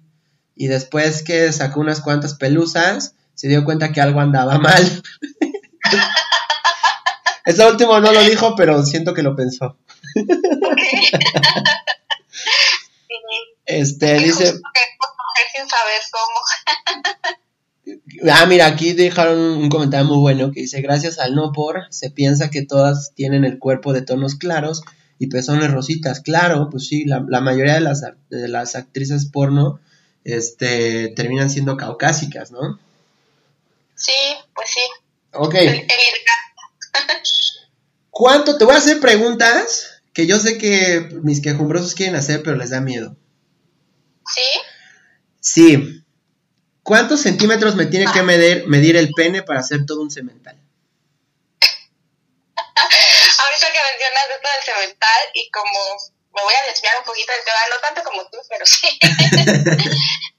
[0.56, 5.02] Y después que sacó unas cuantas pelusas, se dio cuenta que algo andaba mal.
[7.44, 9.76] Eso último no lo dijo, pero siento que lo pensó.
[13.64, 14.54] este, dice...
[18.30, 22.10] Ah, mira, aquí dejaron un comentario muy bueno que dice, gracias al no por, se
[22.10, 24.82] piensa que todas tienen el cuerpo de tonos claros
[25.18, 26.20] y pezones rositas.
[26.20, 29.80] Claro, pues sí, la, mayoría de las, de las actrices porno
[30.24, 32.78] este, terminan siendo caucásicas, ¿no?
[33.94, 34.12] Sí,
[34.54, 34.80] pues sí.
[35.32, 35.54] Ok.
[38.10, 38.58] ¿Cuánto?
[38.58, 42.70] Te voy a hacer preguntas que yo sé que mis quejumbrosos quieren hacer, pero les
[42.70, 43.16] da miedo.
[44.26, 44.40] ¿Sí?
[45.40, 46.04] Sí.
[46.82, 50.56] ¿Cuántos centímetros me tiene que medir, medir el pene para hacer todo un cemental?
[51.70, 55.78] Ahorita que mencionas esto del cemental y como
[56.40, 58.98] me voy a desviar un poquito del tema, no tanto como tú, pero sí.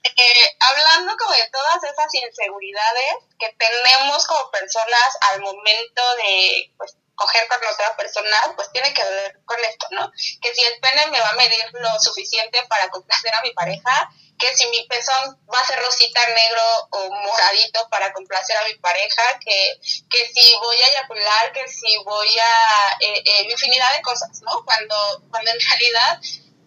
[0.04, 6.96] Eh, hablando como de todas esas inseguridades que tenemos como personas al momento de pues,
[7.22, 10.12] coger con otra persona, pues tiene que ver con esto, ¿no?
[10.42, 14.10] Que si el pene me va a medir lo suficiente para complacer a mi pareja,
[14.40, 18.74] que si mi pezón va a ser rosita, negro o moradito para complacer a mi
[18.76, 19.80] pareja, que,
[20.10, 22.98] que si voy a eyacular, que si voy a...
[23.00, 24.66] Eh, eh, infinidad de cosas, ¿no?
[24.66, 24.96] Cuando,
[25.30, 26.20] cuando en realidad,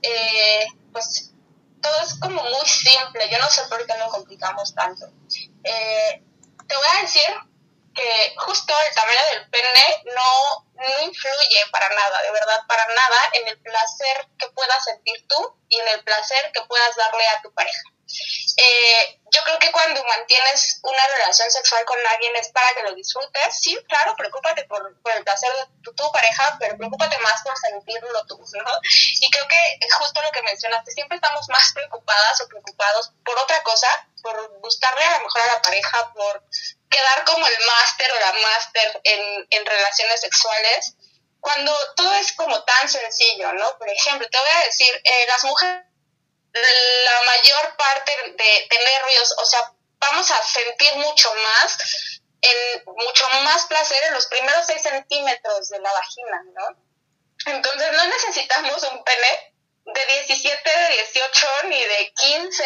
[0.02, 1.32] eh, pues
[1.82, 3.28] todo es como muy simple.
[3.28, 5.06] Yo no sé por qué lo complicamos tanto.
[5.64, 7.28] te voy a decir
[7.94, 13.30] que justo el tamaño del pene no, no influye para nada, de verdad, para nada
[13.34, 17.42] en el placer que puedas sentir tú y en el placer que puedas darle a
[17.42, 17.93] tu pareja.
[18.56, 22.94] Eh, yo creo que cuando mantienes una relación sexual con alguien es para que lo
[22.94, 23.58] disfrutes.
[23.60, 28.24] Sí, claro, preocúpate por, el placer de tu, tu, pareja, pero preocúpate más por sentirlo
[28.26, 28.72] tú, ¿no?
[29.20, 30.92] Y creo que es justo lo que mencionaste.
[30.92, 33.88] Siempre estamos más preocupadas o preocupados por otra cosa,
[34.22, 36.44] por gustarle a lo mejor a la pareja, por
[36.88, 40.94] quedar como el máster o la máster en, en relaciones sexuales,
[41.40, 43.76] cuando todo es como tan sencillo, ¿no?
[43.76, 45.84] Por ejemplo, te voy a decir, eh, las mujeres
[46.54, 51.78] la mayor parte de, nervios, o sea, vamos a sentir mucho más,
[52.40, 56.76] en, mucho más placer en los primeros 6 centímetros de la vagina, ¿no?
[57.46, 59.54] Entonces no necesitamos un pene
[59.86, 62.64] de 17, de 18 ni de 15,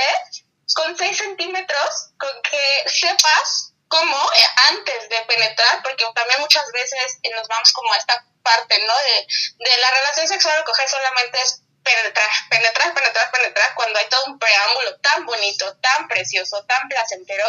[0.74, 7.18] con 6 centímetros, con que sepas cómo eh, antes de penetrar, porque también muchas veces
[7.35, 8.96] nos vamos como a esta parte, ¿no?
[8.98, 9.27] De,
[9.64, 14.38] de la relación sexual, coger solamente es penetrar, penetrar, penetrar, penetrar, cuando hay todo un
[14.38, 17.48] preámbulo tan bonito, tan precioso, tan placentero.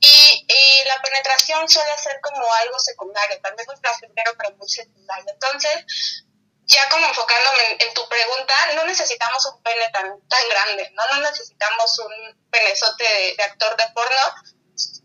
[0.00, 5.32] Y, y la penetración suele ser como algo secundario, también es placentero, pero muy secundario.
[5.32, 6.24] Entonces,
[6.66, 11.02] ya como enfocándome en, tu pregunta, no necesitamos un pene tan, tan grande, ¿no?
[11.14, 14.34] No necesitamos un penezote de, de actor de porno,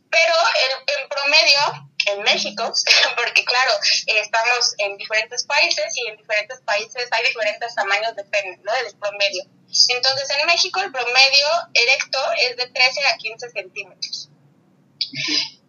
[0.10, 2.63] pero el, en promedio en México,
[3.18, 3.72] porque claro,
[4.08, 8.74] estamos en diferentes países y en diferentes países hay diferentes tamaños de pene, ¿no?
[8.74, 9.44] Del promedio.
[9.89, 14.30] Entonces, en México el promedio erecto es de 13 a 15 centímetros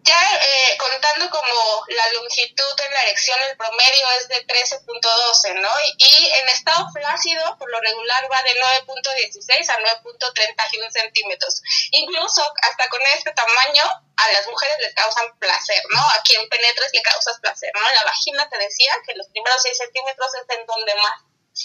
[0.05, 5.69] ya eh, contando como la longitud en la erección, el promedio es de 13.12, ¿no?
[5.97, 8.53] Y, en estado flácido, por lo regular, va de
[8.85, 11.61] 9.16 a 9.31 centímetros.
[11.91, 13.83] Incluso hasta con este tamaño,
[14.17, 15.99] a las mujeres les causan placer, ¿no?
[15.99, 17.81] A quien penetres le causas placer, ¿no?
[17.81, 21.17] La vagina te decía que los primeros 6 centímetros es en donde más,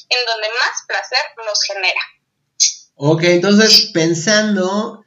[0.08, 2.00] en donde más placer nos genera.
[2.96, 5.04] Ok, entonces pensando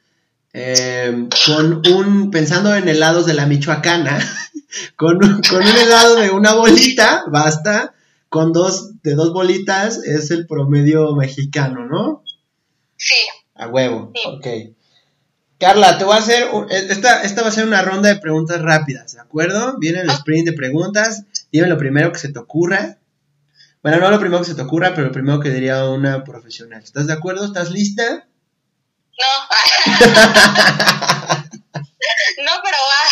[0.56, 4.20] eh, con un, pensando en helados de la Michoacana,
[4.96, 7.92] con, con un helado de una bolita, basta,
[8.28, 12.22] con dos, de dos bolitas es el promedio mexicano, ¿no?
[12.96, 13.14] Sí.
[13.56, 14.46] A huevo, ok.
[15.58, 19.14] Carla, te voy a hacer, esta, esta va a ser una ronda de preguntas rápidas,
[19.14, 19.76] ¿de acuerdo?
[19.78, 22.98] Viene el sprint de preguntas, dime lo primero que se te ocurra.
[23.82, 26.82] Bueno, no lo primero que se te ocurra, pero lo primero que diría una profesional.
[26.82, 27.44] ¿Estás de acuerdo?
[27.44, 28.28] ¿Estás lista?
[29.18, 29.30] No.
[32.44, 33.02] no, pero va.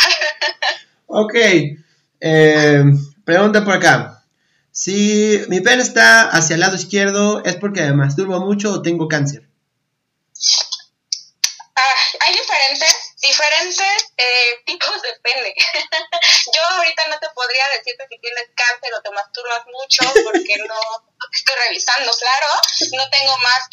[1.06, 1.34] ok.
[2.20, 2.84] Eh,
[3.24, 4.24] pregunta por acá.
[4.70, 9.06] Si mi pene está hacia el lado izquierdo, ¿es porque me masturbo mucho o tengo
[9.06, 9.46] cáncer?
[11.76, 15.54] Ah, hay diferentes, diferentes eh, tipos de pene.
[16.54, 20.80] Yo ahorita no te podría decirte si tienes cáncer o te masturbas mucho porque no
[21.32, 22.48] estoy revisando, claro.
[22.92, 23.68] No tengo más,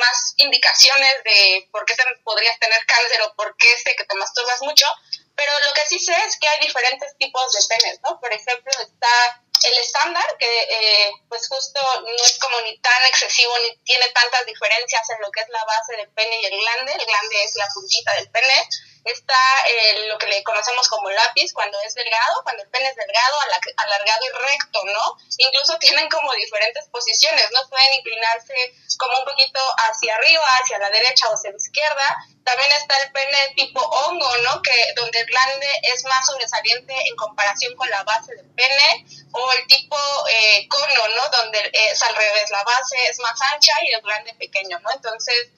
[0.00, 1.94] más indicaciones de por qué
[2.24, 4.86] podrías tener cáncer o por qué sé que te masturbas mucho.
[5.34, 8.18] Pero lo que sí sé es que hay diferentes tipos de penes, ¿no?
[8.18, 13.52] Por ejemplo, está el estándar, que eh, pues justo no es como ni tan excesivo
[13.62, 16.92] ni tiene tantas diferencias en lo que es la base del pene y el glande.
[16.92, 18.68] El glande es la puntita del pene.
[19.06, 19.38] Está
[19.68, 23.36] eh, lo que le conocemos como lápiz cuando es delgado, cuando el pene es delgado,
[23.76, 25.16] alargado y recto, ¿no?
[25.38, 27.68] Incluso tienen como diferentes posiciones, ¿no?
[27.68, 28.54] Pueden inclinarse
[28.98, 32.16] como un poquito hacia arriba, hacia la derecha o hacia la izquierda.
[32.44, 34.60] También está el pene tipo hongo, ¿no?
[34.62, 39.52] Que donde el glande es más sobresaliente en comparación con la base del pene o
[39.52, 39.96] el tipo
[40.30, 41.28] eh, cono, ¿no?
[41.28, 44.90] Donde es al revés, la base es más ancha y el glande pequeño, ¿no?
[44.90, 45.50] Entonces,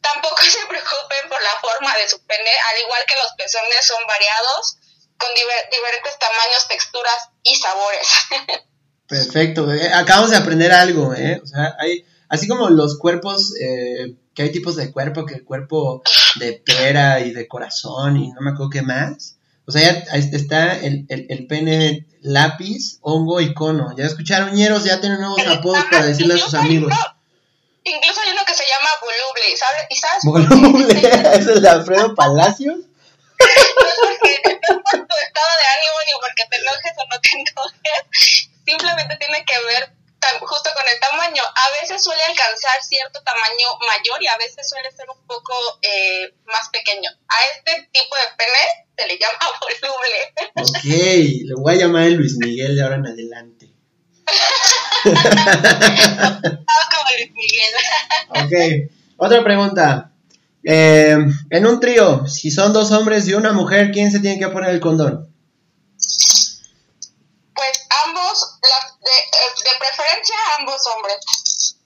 [0.00, 4.02] tampoco se preocupen por la forma de su pene, al igual que los pezones son
[4.06, 4.78] variados,
[5.18, 8.08] con diferentes tamaños, texturas y sabores.
[9.08, 11.40] Perfecto, eh, acabamos de aprender algo, ¿eh?
[11.42, 15.44] O sea, hay, así como los cuerpos, eh, que hay tipos de cuerpo, que el
[15.44, 16.02] cuerpo
[16.36, 19.36] de pera y de corazón y no me acuerdo qué más.
[19.64, 23.94] O sea, ya está el, el, el pene lápiz, hongo y cono.
[23.96, 26.92] Ya escucharon, ñeros, ya tienen nuevos apodos para decirle a sus amigos.
[27.84, 28.54] Incluso hay uno que
[29.06, 29.82] voluble, ¿sabes?
[29.90, 30.98] ¿Y sabes Voluble,
[31.38, 32.76] ¿es el de Alfredo Palacios?
[33.38, 33.66] no es
[34.00, 38.00] porque tu estado de ánimo ni porque te enojes o no te enojes,
[38.66, 41.42] simplemente tiene que ver tan- justo con el tamaño.
[41.44, 46.32] A veces suele alcanzar cierto tamaño mayor y a veces suele ser un poco eh,
[46.46, 47.10] más pequeño.
[47.28, 50.32] A este tipo de pene se le llama voluble.
[50.56, 53.66] Ok, le voy a llamar el Luis Miguel de ahora en adelante.
[55.04, 55.20] Como
[57.16, 57.74] Luis Miguel.
[58.30, 58.52] Ok,
[59.16, 60.12] otra pregunta.
[60.64, 61.16] Eh,
[61.50, 64.70] en un trío, si son dos hombres y una mujer, ¿quién se tiene que poner
[64.70, 65.32] el condón?
[67.54, 71.76] Pues ambos, la- de, eh, de preferencia ambos hombres.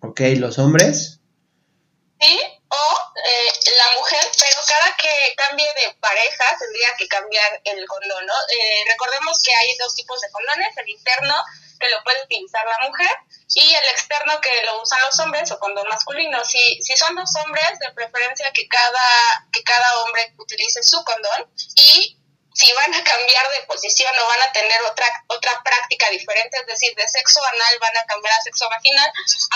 [0.00, 1.20] Ok, los hombres.
[2.20, 2.34] Sí,
[2.68, 2.84] o
[3.14, 8.34] eh, la mujer, pero cada que cambie de pareja tendría que cambiar el condón, ¿no?
[8.34, 11.34] Eh, recordemos que hay dos tipos de condones, el interno
[11.78, 13.10] que lo puede utilizar la mujer
[13.54, 16.44] y el externo que lo usan los hombres o condón masculino.
[16.44, 21.50] Si, si son dos hombres, de preferencia que cada, que cada hombre utilice su condón
[21.76, 22.18] y
[22.58, 26.66] si van a cambiar de posición o van a tener otra otra práctica diferente, es
[26.66, 29.12] decir, de sexo anal van a cambiar a sexo vaginal,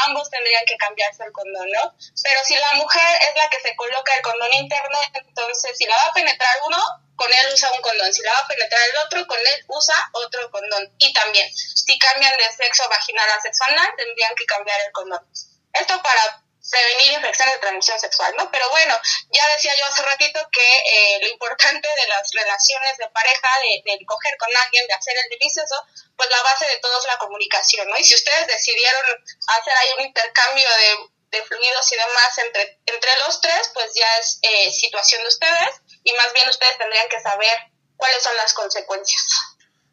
[0.07, 1.95] ambos tendrían que cambiarse el condón, ¿no?
[2.23, 5.97] Pero si la mujer es la que se coloca el condón interno, entonces si la
[5.97, 6.79] va a penetrar uno,
[7.23, 9.95] con él usa un condón, si la va a penetrar el otro, con él usa
[10.15, 10.93] otro condón.
[10.99, 15.25] Y también, si cambian de sexo vaginal a sexo anal, tendrían que cambiar el condón.
[15.73, 18.51] Esto para prevenir infecciones de transmisión sexual, ¿no?
[18.51, 19.01] Pero bueno,
[19.31, 23.93] ya decía yo hace ratito que eh, lo importante de las relaciones de pareja, de,
[23.93, 25.77] de coger con alguien, de hacer el delicioso,
[26.17, 27.97] pues la base de todo es la comunicación, ¿no?
[27.99, 33.11] Y si ustedes decidieron hacer ahí un intercambio de, de fluidos y demás entre, entre
[33.27, 37.21] los tres, pues ya es eh, situación de ustedes y más bien ustedes tendrían que
[37.21, 39.23] saber cuáles son las consecuencias.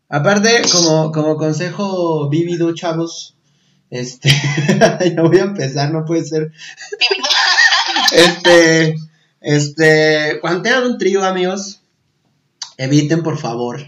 [0.10, 3.36] Aparte, como, como consejo vívido, chavos,
[3.90, 4.30] este,
[5.16, 6.52] ya voy a empezar, no puede ser.
[8.12, 8.96] Este,
[9.42, 11.82] este, cuando tengan un trío, amigos,
[12.78, 13.82] eviten, por favor,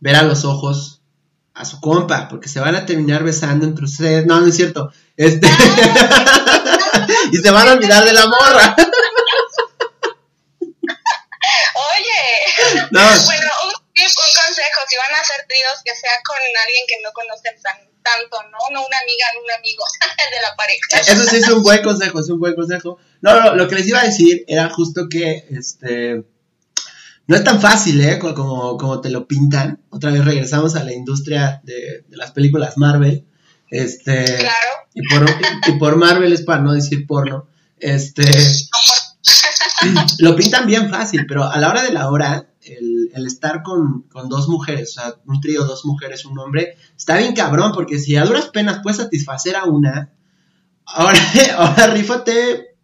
[0.00, 1.02] ver a los ojos
[1.54, 4.26] a su compa, porque se van a terminar besando entre ustedes.
[4.26, 4.92] No, no es cierto.
[5.16, 5.46] Este,
[7.32, 8.76] y se van a olvidar de la morra.
[11.96, 16.36] Oye, No, bueno, un tip, un consejo, si van a hacer tríos, que sea con
[16.38, 18.58] alguien que no conocen tan, tanto, ¿no?
[18.72, 19.84] No una amiga, no un amigo
[20.34, 21.00] de la pareja.
[21.00, 22.98] Eso sí es un buen consejo, es un buen consejo.
[23.20, 26.22] No, no, lo que les iba a decir era justo que, este,
[27.26, 28.18] no es tan fácil, ¿eh?
[28.18, 29.82] Co- Como, como te lo pintan.
[29.90, 33.26] Otra vez regresamos a la industria de, de las películas Marvel.
[33.70, 34.70] Este, Claro.
[34.94, 35.26] y por,
[35.66, 37.48] y por Marvel es para no decir porno.
[37.80, 38.22] Este,
[40.18, 44.02] lo pintan bien fácil, pero a la hora de la hora, el, el estar con,
[44.02, 47.98] con dos mujeres, o sea, un trío, dos mujeres, un hombre, está bien cabrón, porque
[47.98, 50.12] si a duras penas puedes satisfacer a una,
[50.86, 51.18] ahora,
[51.56, 52.76] ahora rífate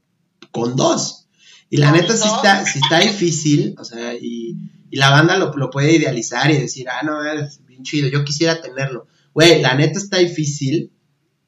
[0.51, 1.28] con dos.
[1.68, 2.37] Y la neta sí dos.
[2.37, 4.57] está, sí está difícil, o sea, y,
[4.91, 8.24] y la banda lo, lo puede idealizar y decir, ah, no, es bien chido, yo
[8.24, 9.07] quisiera tenerlo.
[9.33, 10.91] Güey, la neta está difícil.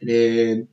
[0.00, 0.66] eh,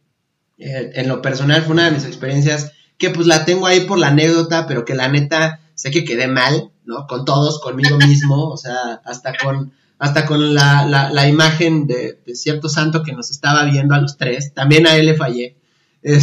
[0.60, 3.98] eh, en lo personal fue una de mis experiencias que pues la tengo ahí por
[3.98, 7.08] la anécdota, pero que la neta sé que quedé mal, ¿no?
[7.08, 12.20] Con todos, conmigo mismo, o sea, hasta con, hasta con la, la, la imagen de,
[12.26, 15.56] de cierto santo que nos estaba viendo a los tres, también a él le fallé.
[16.04, 16.20] Pero,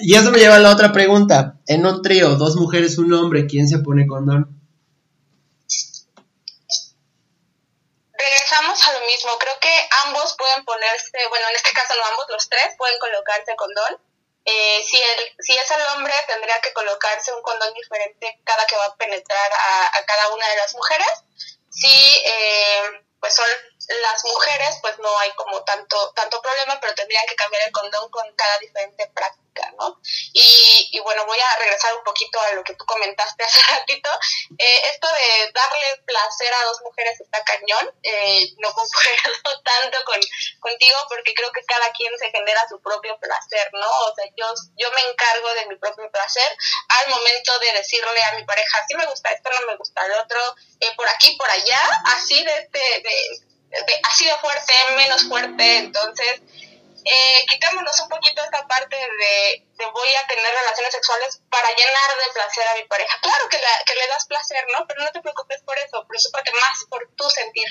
[0.00, 1.56] y eso me lleva a la otra pregunta.
[1.66, 4.60] En un trío, dos mujeres, un hombre, ¿quién se pone condón?
[8.12, 9.30] Regresamos a lo mismo.
[9.40, 9.72] Creo que
[10.04, 13.96] ambos pueden ponerse, bueno, en este caso no ambos, los tres pueden colocarse condón.
[14.48, 18.76] Eh, si, el, si es el hombre, tendría que colocarse un condón diferente cada que
[18.76, 21.08] va a penetrar a, cada una de las mujeres.
[21.68, 23.48] Si eh, pues son
[23.88, 28.10] las mujeres, pues no hay como tanto tanto problema, pero tendrían que cambiar el condón
[28.10, 30.00] con cada diferente práctica, ¿no?
[30.32, 34.10] Y, y bueno, voy a regresar un poquito a lo que tú comentaste hace ratito.
[34.58, 37.94] Eh, esto de darle placer a dos mujeres está cañón.
[38.02, 40.20] Eh, no concuerdo tanto con,
[40.60, 43.88] contigo porque creo que cada quien se genera su propio placer, ¿no?
[43.88, 46.56] O sea, yo, yo me encargo de mi propio placer
[46.88, 50.12] al momento de decirle a mi pareja, sí me gusta esto, no me gusta el
[50.12, 50.38] otro,
[50.80, 53.45] eh, por aquí, por allá, así de, este, de,
[54.04, 56.42] así de fuerte, menos fuerte, entonces
[57.04, 62.10] eh, quitémonos un poquito esta parte de, de, voy a tener relaciones sexuales para llenar
[62.18, 63.14] de placer a mi pareja.
[63.22, 64.86] Claro que, la, que le das placer, ¿no?
[64.88, 67.68] Pero no te preocupes por eso, preocúpate más por tu sentir.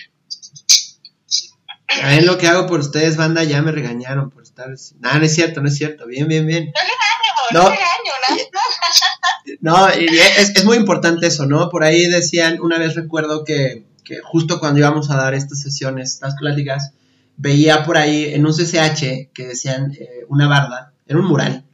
[2.01, 4.67] A ver lo que hago por ustedes, banda, ya me regañaron por estar.
[4.99, 6.05] No, no es cierto, no es cierto.
[6.07, 6.71] Bien, bien, bien.
[7.51, 7.69] No No.
[7.69, 8.37] le regaño, ¿no?
[9.61, 11.69] No, es, es muy importante eso, ¿no?
[11.69, 16.13] Por ahí decían, una vez recuerdo que, que justo cuando íbamos a dar estas sesiones,
[16.13, 16.93] estas pláticas,
[17.35, 21.65] veía por ahí en un CCH que decían eh, una barda, en un mural,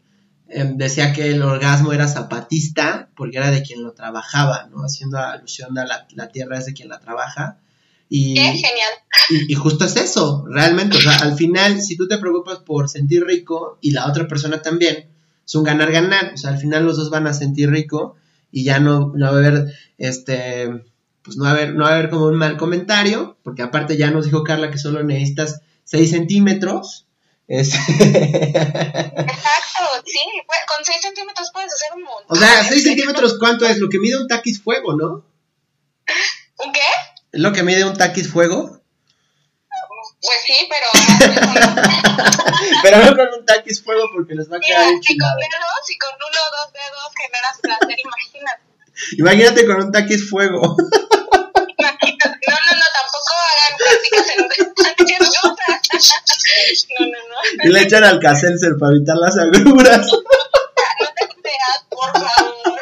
[0.49, 4.81] em, decía que el orgasmo era zapatista porque era de quien lo trabajaba, ¿no?
[4.83, 7.57] Haciendo alusión a la, la tierra es de quien la trabaja.
[8.09, 8.91] Y, Qué genial.
[9.29, 10.97] y, y justo es eso, realmente.
[10.97, 14.61] O sea, al final, si tú te preocupas por sentir rico y la otra persona
[14.61, 15.07] también,
[15.45, 16.31] es un ganar-ganar.
[16.33, 18.15] O sea, al final los dos van a sentir rico
[18.51, 20.83] y ya no, no va a haber, este,
[21.23, 23.97] pues no va a haber, no va a haber como un mal comentario, porque aparte
[23.97, 27.07] ya nos dijo Carla que solo necesitas 6 centímetros.
[27.47, 30.19] Este, Exacto, sí.
[30.67, 32.25] Con 6 centímetros puedes hacer un montón.
[32.29, 33.77] o sea, 6 centímetros, ¿cuánto es?
[33.79, 35.25] Lo que mide un taquis fuego, ¿no?
[36.65, 36.79] ¿Un qué?
[37.31, 38.81] ¿Es lo que mide un taquis fuego?
[40.21, 40.85] Pues sí, pero.
[42.83, 45.89] Pero no con un taquis fuego porque les va a quedar Mira, si con dedos
[45.89, 48.61] y con uno o dos dedos generas placer, imagínate.
[49.17, 50.75] Imagínate con un taquis fuego.
[57.63, 60.07] Y le echan al Seltzer para evitar las agruras.
[60.99, 62.79] No te creas, por favor.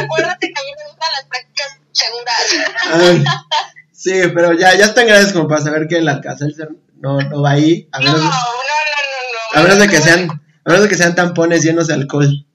[0.04, 2.46] Acuérdate que a mí me gustan las prácticas seguras.
[2.92, 3.24] Ay,
[3.92, 6.68] sí, pero ya, ya están grandes como para saber que el Alka-Seltzer
[7.00, 7.88] no, no va ahí.
[7.92, 9.60] A No, menos, no, no, no, no.
[9.60, 12.46] a menos de que sean, a menos de que sean tampones llenos de alcohol.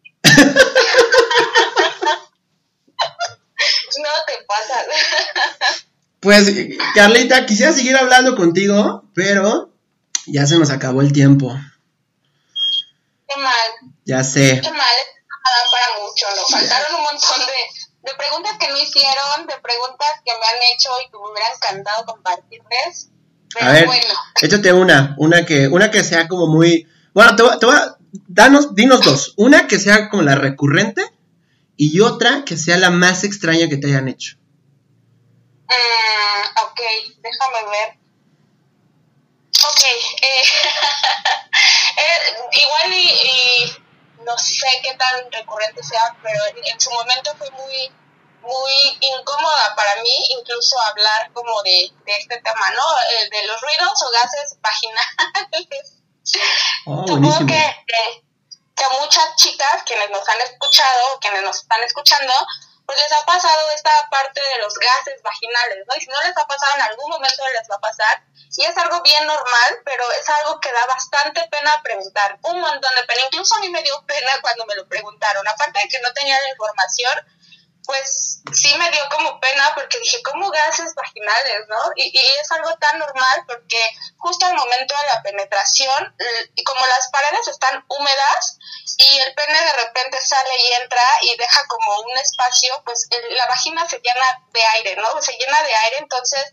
[4.02, 5.84] No te pasas.
[6.20, 6.54] Pues,
[6.96, 9.73] Carlita, quisiera seguir hablando contigo, pero
[10.28, 11.54] ya se nos acabó el tiempo.
[13.28, 13.70] Qué mal,
[14.06, 14.60] Ya sé.
[14.62, 14.80] qué mal.
[14.80, 16.26] Nada para mucho.
[16.36, 20.74] Nos faltaron un montón de, de preguntas que no hicieron, de preguntas que me han
[20.74, 23.10] hecho y que me hubiera encantado compartirles.
[23.54, 27.44] Pero A ver, bueno, échate una, una que, una que sea como muy, bueno, te
[27.44, 27.98] voy, te voy a,
[28.28, 31.04] danos, dinos dos, una que sea como la recurrente
[31.78, 34.38] y otra que sea la más extraña que te hayan hecho.
[35.68, 36.80] mm, ok,
[37.22, 38.00] déjame ver.
[39.66, 39.84] Ok,
[40.22, 40.44] eh,
[41.98, 43.78] eh, igual y, y
[44.24, 47.92] no sé qué tan recurrente sea, pero en, en su momento fue muy
[48.44, 52.84] muy incómoda para mí incluso hablar como de, de este tema, ¿no?
[53.12, 56.02] Eh, de los ruidos o gases vaginales.
[56.86, 58.24] Oh, Supongo que, que,
[58.76, 62.34] que muchas chicas quienes nos han escuchado, quienes nos están escuchando,
[62.86, 65.96] pues les ha pasado esta parte de los gases vaginales, ¿no?
[65.96, 68.24] Y si no les ha pasado, en algún momento les va a pasar.
[68.56, 72.38] Y es algo bien normal, pero es algo que da bastante pena preguntar.
[72.44, 73.22] Un montón de pena.
[73.32, 75.48] Incluso a mí me dio pena cuando me lo preguntaron.
[75.48, 77.14] Aparte de que no tenía la información,
[77.86, 81.78] pues sí me dio como pena porque dije, ¿cómo gases vaginales, no?
[81.96, 83.80] Y, es algo tan normal porque
[84.18, 86.16] justo al momento de la penetración,
[86.66, 88.58] como las paredes están húmedas
[88.98, 93.48] y el pene de repente sale y entra y deja como un espacio, pues la
[93.48, 95.22] vagina se llena de aire, ¿no?
[95.22, 96.44] Se llena de aire, entonces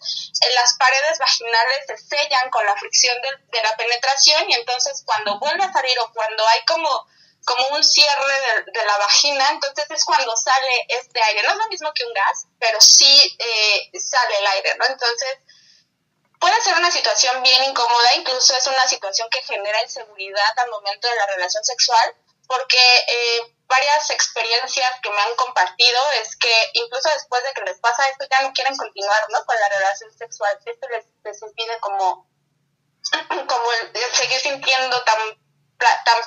[0.41, 5.39] eh, las paredes vaginales se sellan con la fricción de la penetración y entonces cuando
[5.39, 7.07] vuelve a salir o cuando hay como
[7.45, 8.35] como un cierre
[8.65, 11.43] de, de la vagina, entonces es cuando sale este aire.
[11.43, 14.87] No es lo mismo que un gas, pero sí eh, sale el aire, ¿no?
[14.87, 15.39] Entonces
[16.39, 21.09] puede ser una situación bien incómoda, incluso es una situación que genera inseguridad al momento
[21.09, 22.17] de la relación sexual,
[22.47, 27.79] porque eh, varias experiencias que me han compartido es que incluso después de que les
[27.79, 29.45] pasa esto ya no quieren continuar, ¿no?
[29.45, 30.59] Con la relación sexual.
[30.65, 32.29] Esto les, les impide como,
[33.29, 33.71] como
[34.13, 35.19] seguir sintiendo tan,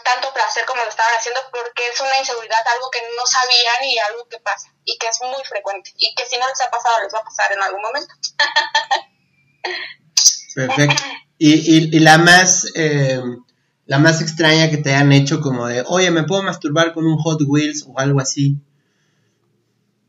[0.03, 3.99] tanto placer como lo estaban haciendo porque es una inseguridad, algo que no sabían y
[3.99, 7.01] algo que pasa y que es muy frecuente y que si no les ha pasado
[7.03, 8.13] les va a pasar en algún momento.
[10.55, 11.03] Perfecto.
[11.37, 13.21] Y, y, y la más, eh,
[13.85, 17.17] la más extraña que te hayan hecho como de, oye, ¿me puedo masturbar con un
[17.19, 18.57] Hot Wheels o algo así?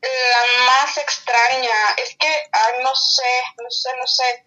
[0.02, 3.22] La más extraña es que, ay, no sé,
[3.62, 4.44] no sé, no sé.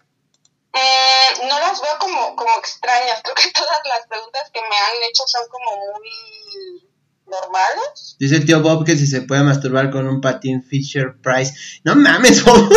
[0.72, 5.02] Mm, no las veo como, como extrañas, creo que todas las preguntas que me han
[5.08, 6.88] hecho son como muy
[7.26, 8.16] normales.
[8.18, 11.52] Dice el tío Bob que si se puede masturbar con un patín Fisher Price.
[11.84, 12.68] No mames, Bob.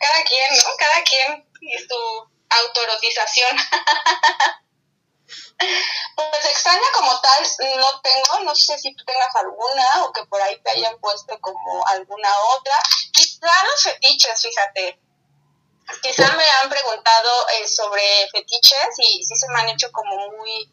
[0.00, 0.64] Cada quien, ¿no?
[0.78, 3.56] Cada quien y su autoerotización.
[5.60, 7.46] Pues extraña como tal
[7.78, 11.38] no tengo, no sé si tú tengas alguna o que por ahí te hayan puesto
[11.40, 12.74] como alguna otra.
[13.12, 15.00] Quizá los fetiches, fíjate.
[16.02, 20.72] Quizá me han preguntado eh, sobre fetiches y sí se me han hecho como muy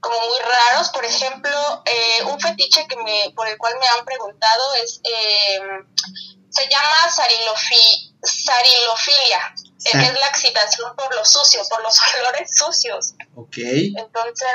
[0.00, 0.90] como muy raros.
[0.90, 5.60] Por ejemplo, eh, un fetiche que me por el cual me han preguntado es eh,
[6.50, 7.10] se llama
[8.22, 9.54] sarilofilia,
[9.84, 13.14] que es la excitación por lo sucio, por los olores sucios.
[13.36, 13.56] Ok.
[13.56, 14.48] Entonces,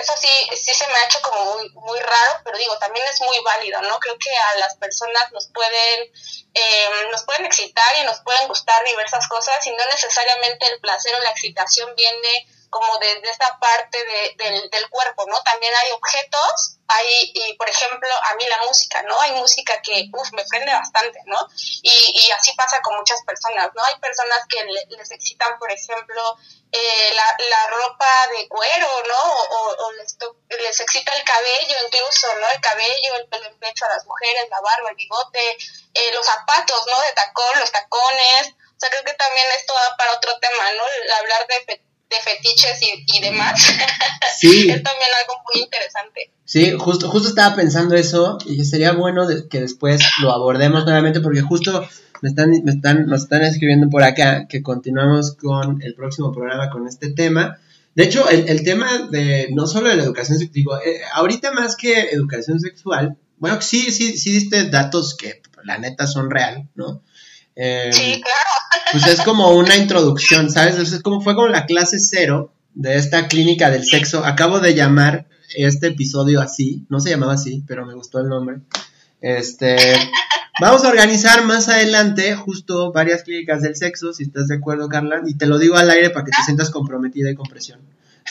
[0.00, 3.20] eso sí, sí se me ha hecho como muy, muy raro, pero digo, también es
[3.20, 3.98] muy válido, ¿no?
[3.98, 6.12] Creo que a las personas nos pueden,
[6.54, 11.14] eh, nos pueden excitar y nos pueden gustar diversas cosas y no necesariamente el placer
[11.14, 15.40] o la excitación viene como desde esta parte de, del, del, cuerpo, ¿no?
[15.42, 19.20] También hay objetos, hay, y por ejemplo, a mí la música, ¿no?
[19.20, 21.38] Hay música que, uff, me prende bastante, ¿no?
[21.82, 23.84] Y, así pasa con muchas personas, ¿no?
[23.84, 26.36] Hay personas que les excitan, por ejemplo,
[26.72, 29.22] eh, la, la, ropa de cuero, ¿no?
[29.84, 30.16] O, les,
[30.60, 32.48] les, excita el cabello incluso, ¿no?
[32.50, 35.56] El cabello, el pelo en pecho a las mujeres, la barba, el bigote,
[35.94, 37.00] eh, los zapatos, ¿no?
[37.00, 38.54] De tacón, los tacones.
[38.76, 40.86] O sea, creo que también esto va para otro tema, ¿no?
[40.86, 41.80] El hablar de
[42.10, 43.60] de fetiches y, demás.
[44.38, 44.68] Sí.
[44.68, 46.30] es también algo muy interesante.
[46.44, 51.40] Sí, justo, justo estaba pensando eso y sería bueno que después lo abordemos nuevamente porque
[51.40, 51.88] justo
[52.20, 56.68] me están, me están, nos están escribiendo por acá que continuamos con el próximo programa
[56.68, 57.58] con este tema.
[57.94, 61.52] De hecho, el, el tema de no solo de la educación sexual, digo, eh, ahorita
[61.52, 66.68] más que educación sexual, bueno, sí, sí, sí diste datos que la neta son real,
[66.74, 67.02] ¿no?
[67.54, 68.55] Eh, sí, claro
[68.92, 70.78] pues es como una introducción, ¿sabes?
[70.78, 74.24] Es como fue como la clase cero de esta clínica del sexo.
[74.24, 78.58] Acabo de llamar este episodio así, no se llamaba así, pero me gustó el nombre.
[79.20, 79.76] Este,
[80.60, 85.22] vamos a organizar más adelante justo varias clínicas del sexo, si estás de acuerdo, Carla,
[85.26, 87.80] y te lo digo al aire para que te sientas comprometida y con presión.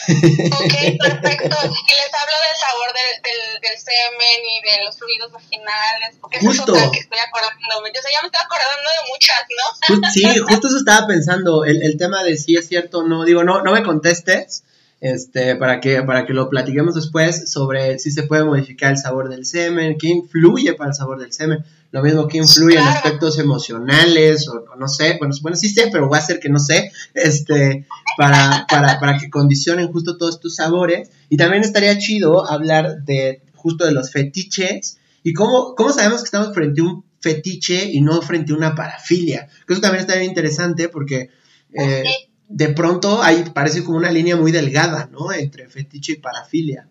[0.06, 1.56] Ok, perfecto.
[1.56, 6.38] Y les hablo del sabor del, del, del, semen y de los fluidos vaginales, porque
[6.38, 6.74] justo.
[6.74, 7.90] es que estoy acordándome.
[7.94, 10.10] Yo ya me estoy acordando de muchas, ¿no?
[10.10, 13.24] Sí, justo eso estaba pensando, el, el tema de si es cierto o no.
[13.24, 14.64] Digo, no, no me contestes,
[15.00, 19.28] este, para que, para que lo platiquemos después sobre si se puede modificar el sabor
[19.28, 23.38] del semen, qué influye para el sabor del semen, lo mismo que influye en aspectos
[23.38, 26.92] emocionales, o, no sé, bueno, bueno, sí sé, pero voy a hacer que no sé,
[27.14, 33.02] este, para, para, para que condicionen justo todos tus sabores, y también estaría chido hablar
[33.04, 37.90] de justo de los fetiches, y cómo, cómo sabemos que estamos frente a un fetiche
[37.90, 41.30] y no frente a una parafilia, que eso también está bien interesante porque...
[41.72, 42.04] Eh,
[42.48, 45.32] de pronto ahí parece como una línea muy delgada, ¿no?
[45.32, 46.88] Entre fetiche y parafilia.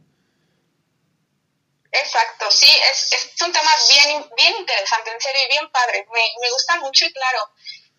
[2.04, 6.06] Exacto, sí, es, es un tema bien, bien interesante, en serio, y bien padre.
[6.12, 7.40] Me, me gusta mucho y claro,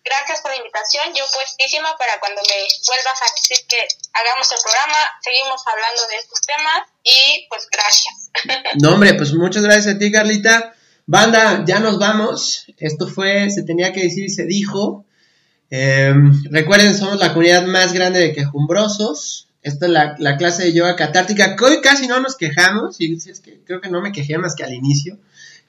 [0.07, 1.13] gracias por la invitación.
[1.13, 6.15] Yo puestísima para cuando me vuelvas a decir que hagamos el programa, seguimos hablando de
[6.17, 8.15] estos temas y pues gracias.
[8.81, 10.73] No, hombre, pues muchas gracias a ti, Carlita.
[11.05, 12.65] Banda, ya nos vamos.
[12.77, 15.05] Esto fue, se tenía que decir y se dijo.
[15.69, 19.46] Em, recuerden, somos la comunidad más grande de quejumbrosos.
[19.67, 21.57] Esta es la, clase de yoga catártica.
[21.61, 24.63] Hoy casi no nos quejamos, y es que creo que no me quejé más que
[24.63, 25.17] al inicio.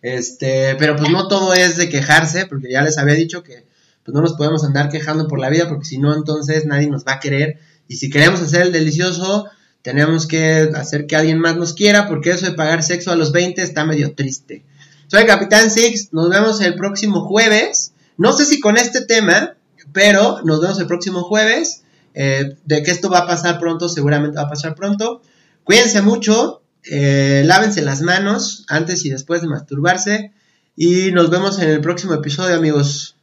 [0.03, 3.65] Este, pero pues no todo es de quejarse, porque ya les había dicho que
[4.05, 7.05] pues no nos podemos andar quejando por la vida, porque si no, entonces nadie nos
[7.05, 7.59] va a querer.
[7.89, 9.47] Y si queremos hacer el delicioso,
[9.83, 13.33] tenemos que hacer que alguien más nos quiera, porque eso de pagar sexo a los
[13.33, 14.63] 20 está medio triste.
[15.09, 17.95] Soy Capitán Six, nos vemos el próximo jueves.
[18.17, 19.57] No sé si con este tema,
[19.93, 21.83] pero nos vemos el próximo jueves.
[22.15, 25.23] Eh, de que esto va a pasar pronto, seguramente va a pasar pronto.
[25.65, 30.33] Cuídense mucho, eh, lávense las manos antes y después de masturbarse.
[30.77, 33.18] Y nos vemos en el próximo episodio, amigos.